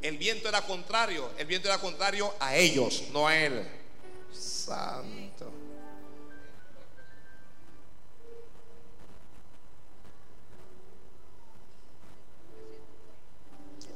[0.00, 1.30] El viento era contrario.
[1.38, 3.66] El viento era contrario a ellos, no a él.
[4.32, 5.52] Santo.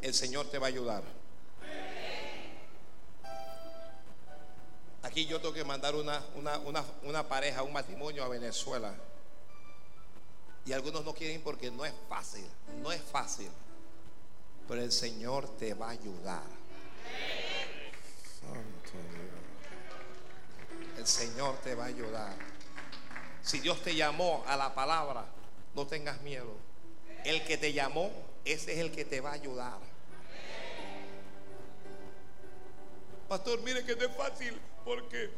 [0.01, 1.18] El Señor te va a ayudar.
[5.09, 8.95] Aquí yo tengo que mandar una, una, una, pareja, un matrimonio a Venezuela.
[10.67, 12.45] Y algunos no quieren porque no es fácil,
[12.83, 13.49] no es fácil.
[14.69, 16.43] Pero el Señor te va a ayudar.
[20.99, 22.37] El Señor te va a ayudar.
[23.43, 25.25] Si Dios te llamó a la palabra,
[25.75, 26.55] no tengas miedo.
[27.25, 28.13] El que te llamó,
[28.45, 29.79] ese es el que te va a ayudar.
[33.27, 35.31] Pastor, mire que no es fácil porque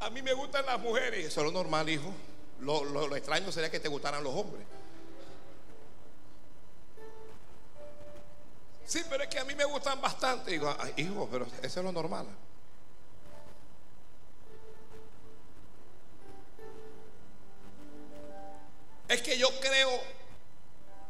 [0.00, 1.26] a mí me gustan las mujeres.
[1.26, 2.12] Eso es lo normal, hijo.
[2.60, 4.66] Lo, extraño sería que te gustaran los hombres.
[8.86, 10.50] Sí, pero es que a mí me gustan bastante.
[10.50, 12.26] Digo, hijo, pero eso es lo normal.
[19.08, 19.90] Es que yo creo,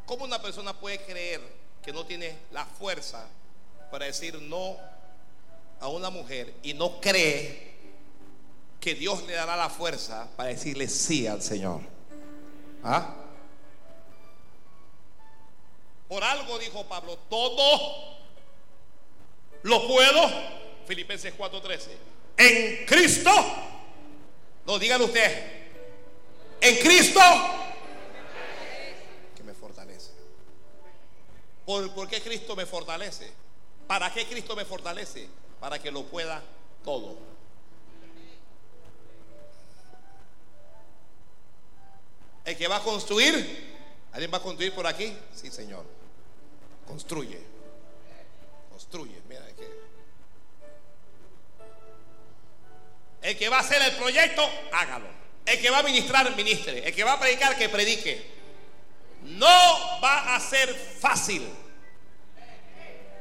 [0.05, 1.41] ¿cómo una persona puede creer
[1.83, 3.27] que no tiene la fuerza
[3.91, 4.77] para decir no
[5.81, 7.71] a una mujer y no cree
[8.79, 11.81] que Dios le dará la fuerza para decirle sí al Señor.
[12.83, 13.15] ¿Ah?
[16.07, 18.19] Por algo dijo Pablo, todo
[19.63, 20.29] lo puedo,
[20.85, 21.89] Filipenses 4:13,
[22.37, 23.31] en Cristo,
[24.65, 25.71] no dígalo usted,
[26.61, 27.21] en Cristo
[29.35, 30.11] que me fortalece.
[31.65, 33.31] ¿Por, ¿Por qué Cristo me fortalece?
[33.87, 35.27] ¿Para qué Cristo me fortalece?
[35.61, 36.43] Para que lo pueda
[36.83, 37.17] todo.
[42.43, 43.77] El que va a construir,
[44.11, 45.15] ¿alguien va a construir por aquí?
[45.33, 45.85] Sí, Señor.
[46.85, 47.39] Construye.
[48.69, 49.21] Construye.
[49.29, 49.71] Mira, que...
[53.21, 54.43] El que va a hacer el proyecto,
[54.73, 55.07] hágalo.
[55.45, 56.85] El que va a ministrar, ministre.
[56.85, 58.29] El que va a predicar, que predique.
[59.21, 61.47] No va a ser fácil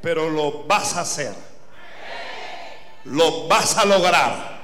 [0.02, 1.49] pero lo vas a hacer.
[3.04, 4.60] Lo vas a lograr.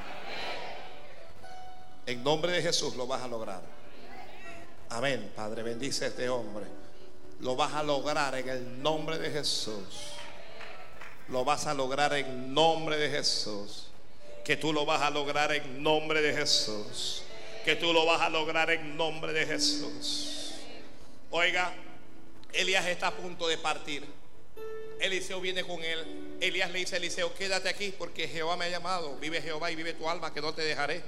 [2.06, 3.60] En nombre de Jesús lo vas a lograr.
[4.90, 6.66] Amén, Padre, bendice a este hombre.
[7.40, 10.12] Lo vas a lograr en el nombre de Jesús.
[11.28, 13.88] Lo vas a lograr en nombre de Jesús.
[14.44, 17.24] Que tú lo vas a lograr en nombre de Jesús.
[17.64, 20.52] Que tú lo vas a lograr en nombre de Jesús.
[21.30, 21.74] Oiga,
[22.52, 24.04] Elías está a punto de partir.
[25.00, 26.38] Eliseo viene con él.
[26.40, 29.16] Elías le dice a Eliseo, quédate aquí porque Jehová me ha llamado.
[29.18, 31.02] Vive Jehová y vive tu alma que no te dejaré.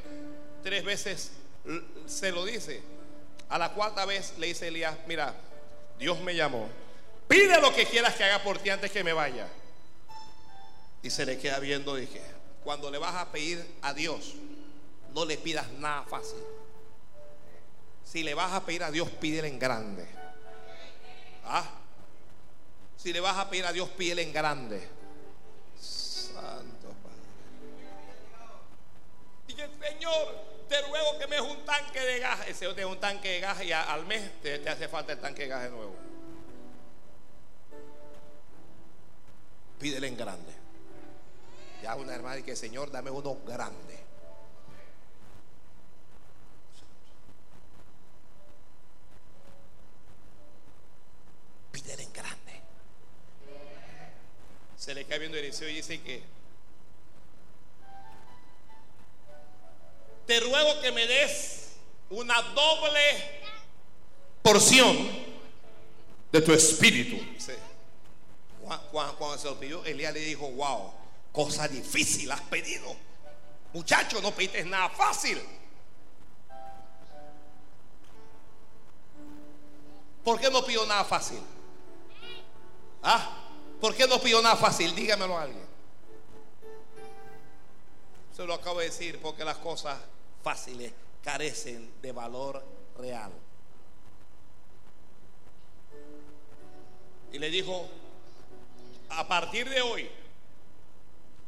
[0.62, 1.32] Tres veces
[2.06, 2.82] se lo dice.
[3.48, 5.34] A la cuarta vez le dice Elías, mira,
[5.98, 6.68] Dios me llamó.
[7.26, 9.48] Pide lo que quieras que haga por ti antes que me vaya.
[11.02, 12.20] Y se le queda viendo, dije,
[12.64, 14.34] cuando le vas a pedir a Dios,
[15.14, 16.38] no le pidas nada fácil.
[18.04, 20.06] Si le vas a pedir a Dios, pídele en grande.
[21.44, 21.70] Ah,
[22.98, 24.86] si le vas a pedir a Dios, pídele en grande.
[25.80, 27.22] Santo Padre.
[29.46, 30.34] Dije, Señor,
[30.68, 32.48] te ruego que me des un tanque de gas.
[32.48, 35.20] El Señor te da un tanque de gas y al mes te, hace falta el
[35.20, 35.94] tanque de gas de nuevo.
[39.78, 40.52] Pídele en grande.
[41.84, 43.96] Ya una hermana y que Señor, dame uno grande.
[51.70, 52.47] Pídele en grande
[54.78, 56.22] se le cae viendo Eliseo y dice que
[60.26, 61.72] te ruego que me des
[62.10, 63.40] una doble
[64.40, 64.96] porción
[66.30, 67.18] de tu espíritu.
[68.92, 70.92] Cuando, se lo pidió, Elías le dijo, wow,
[71.32, 72.94] cosa difícil has pedido.
[73.72, 75.40] Muchacho, no pediste nada fácil.
[80.22, 81.40] ¿Por qué no pido nada fácil?
[83.02, 83.37] ¿Ah?
[83.80, 84.94] ¿Por qué no pido nada fácil?
[84.94, 85.66] Dígamelo a alguien.
[88.34, 89.98] Se lo acabo de decir porque las cosas
[90.42, 90.92] fáciles
[91.22, 92.64] carecen de valor
[92.98, 93.32] real.
[97.32, 97.88] Y le dijo,
[99.10, 100.08] a partir de hoy,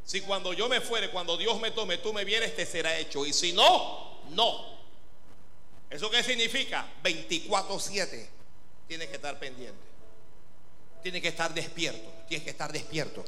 [0.05, 3.25] si cuando yo me fuere, cuando Dios me tome, tú me vienes, te será hecho.
[3.25, 4.79] Y si no, no.
[5.89, 6.85] ¿Eso qué significa?
[7.03, 8.27] 24-7.
[8.87, 9.90] Tienes que estar pendiente.
[11.01, 12.09] Tiene que estar despierto.
[12.27, 13.23] Tienes que estar despierto.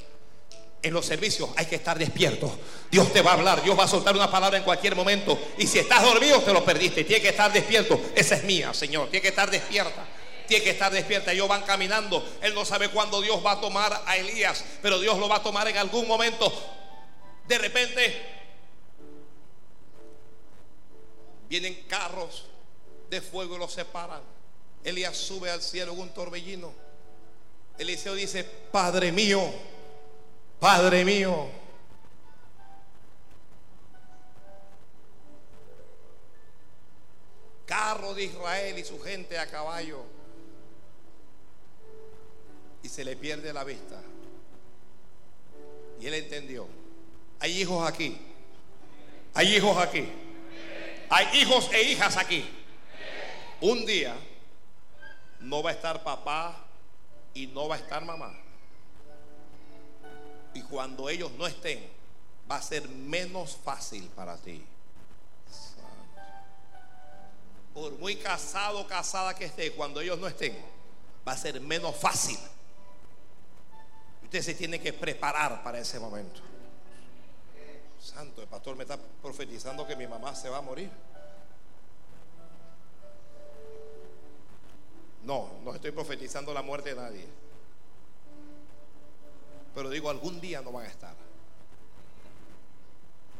[0.81, 2.59] En los servicios hay que estar despierto.
[2.91, 5.39] Dios te va a hablar, Dios va a soltar una palabra en cualquier momento.
[5.57, 7.05] Y si estás dormido, te lo perdiste.
[7.05, 7.99] Tienes que estar despierto.
[8.13, 9.09] Esa es mía, Señor.
[9.09, 10.05] Tiene que estar despierta.
[10.45, 11.31] Tiene que estar despierta.
[11.31, 12.23] Ellos van caminando.
[12.41, 15.43] Él no sabe cuándo Dios va a tomar a Elías, pero Dios lo va a
[15.43, 16.51] tomar en algún momento.
[17.47, 18.21] De repente
[21.47, 22.45] vienen carros
[23.09, 24.21] de fuego y los separan.
[24.83, 26.82] Elías sube al cielo en un torbellino.
[27.77, 29.41] Eliseo dice, Padre mío,
[30.59, 31.49] Padre mío.
[37.65, 40.03] Carro de Israel y su gente a caballo.
[42.83, 44.01] Y se le pierde la vista.
[45.99, 46.67] Y él entendió.
[47.39, 48.17] Hay hijos aquí.
[49.33, 50.07] Hay hijos aquí.
[51.09, 52.45] Hay hijos e hijas aquí.
[53.61, 54.15] Un día
[55.39, 56.62] no va a estar papá
[57.33, 58.33] y no va a estar mamá.
[60.53, 61.89] Y cuando ellos no estén,
[62.49, 64.63] va a ser menos fácil para ti.
[67.73, 70.55] Por muy casado o casada que esté, cuando ellos no estén,
[71.27, 72.37] va a ser menos fácil.
[74.23, 76.41] Usted se tiene que preparar para ese momento.
[77.99, 80.91] Santo, el pastor me está profetizando que mi mamá se va a morir.
[85.23, 87.25] No, no estoy profetizando la muerte de nadie.
[89.73, 91.15] Pero digo, algún día no van a estar.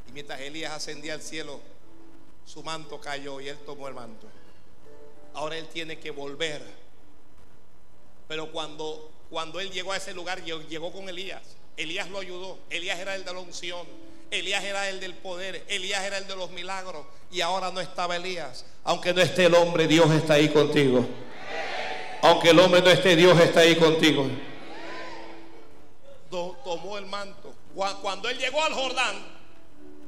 [0.08, 1.60] Y mientras Elías ascendía al cielo,
[2.46, 4.28] su manto cayó y él tomó el manto.
[5.34, 6.62] Ahora él tiene que volver.
[8.28, 11.42] Pero cuando, cuando él llegó a ese lugar, llegó con Elías.
[11.76, 12.58] Elías lo ayudó.
[12.70, 13.86] Elías era el de la unción.
[14.32, 15.64] Elías era el del poder.
[15.68, 17.06] Elías era el de los milagros.
[17.32, 18.66] Y ahora no estaba Elías.
[18.84, 21.06] Aunque no esté el hombre, Dios está ahí contigo.
[22.24, 24.26] Aunque el hombre no esté, Dios está ahí contigo.
[26.30, 27.54] Tomó el manto.
[28.02, 29.16] Cuando él llegó al Jordán,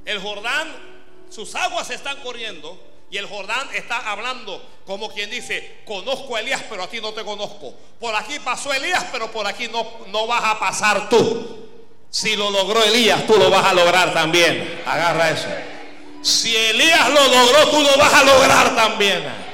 [0.06, 0.72] el Jordán,
[1.30, 2.80] sus aguas están corriendo.
[3.12, 7.14] Y el Jordán está hablando como quien dice, conozco a Elías, pero a ti no
[7.14, 7.74] te conozco.
[8.00, 11.68] Por aquí pasó Elías, pero por aquí no, no vas a pasar tú.
[12.10, 14.84] Si lo logró Elías, tú lo vas a lograr también.
[14.86, 15.48] Agarra eso.
[16.22, 19.46] Si Elías lo logró, tú lo vas a lograr también.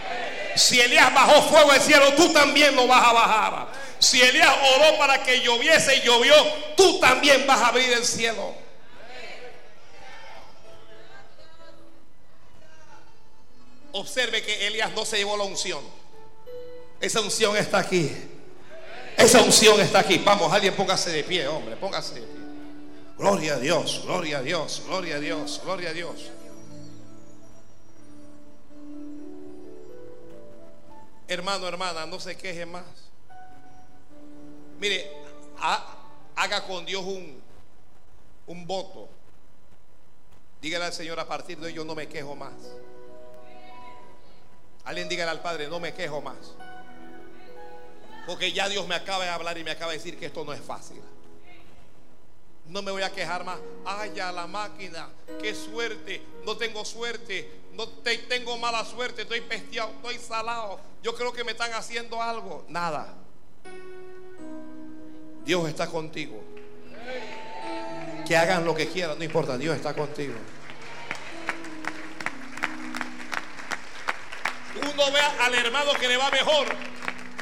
[0.62, 3.68] Si Elías bajó fuego del cielo, tú también lo vas a bajar.
[3.98, 6.36] Si Elías oró para que lloviese y llovió,
[6.78, 8.54] tú también vas a abrir el cielo.
[13.94, 15.84] Observe que Elías no se llevó la unción.
[17.00, 18.16] Esa unción está aquí.
[19.18, 20.20] Esa unción está aquí.
[20.20, 22.42] Vamos, alguien póngase de pie, hombre, póngase de pie.
[23.18, 26.14] Gloria a Dios, gloria a Dios, gloria a Dios, gloria a Dios.
[31.32, 32.84] Hermano, hermana, no se queje más.
[34.82, 35.10] Mire,
[36.36, 37.42] haga con Dios un,
[38.48, 39.08] un voto.
[40.62, 42.52] Dígale al Señor, a partir de hoy yo no me quejo más.
[44.84, 46.36] Alguien dígale al Padre, no me quejo más.
[48.28, 50.52] Porque ya Dios me acaba de hablar y me acaba de decir que esto no
[50.52, 51.02] es fácil.
[52.68, 53.60] No me voy a quejar más.
[53.86, 55.10] Ay, la máquina,
[55.42, 56.22] qué suerte.
[56.46, 57.62] No tengo suerte.
[57.74, 57.88] No
[58.28, 59.24] tengo mala suerte.
[59.24, 60.80] Estoy pesteado, estoy salado.
[61.04, 62.66] Yo creo que me están haciendo algo.
[62.70, 63.14] Nada.
[65.44, 66.42] Dios está contigo.
[68.28, 69.58] Que hagan lo que quieran, no importa.
[69.58, 70.36] Dios está contigo.
[74.76, 76.68] Uno ve al hermano que le va mejor.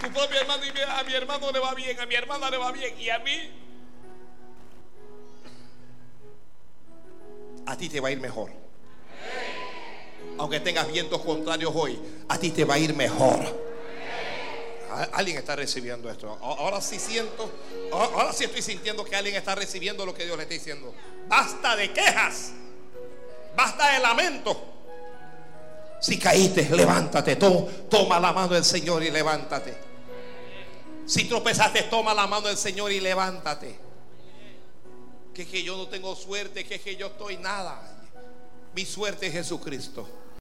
[0.02, 2.72] Tu propio hermano y a mi hermano le va bien, a mi hermana le va
[2.72, 3.52] bien y a mí
[7.70, 8.50] a ti te va a ir mejor.
[10.40, 13.70] Aunque tengas vientos contrarios hoy, a ti te va a ir mejor.
[15.14, 16.36] Alguien está recibiendo esto.
[16.42, 17.52] Ahora sí siento,
[17.92, 20.94] ahora sí estoy sintiendo que alguien está recibiendo lo que Dios le está diciendo.
[21.28, 22.54] Basta de quejas,
[23.56, 24.60] basta de lamento.
[26.02, 29.78] Si caíste, levántate, toma la mano del Señor y levántate.
[31.06, 33.89] Si tropezaste, toma la mano del Señor y levántate
[35.34, 37.82] que que yo no tengo suerte, que que yo estoy nada.
[38.76, 40.08] Mi suerte es Jesucristo.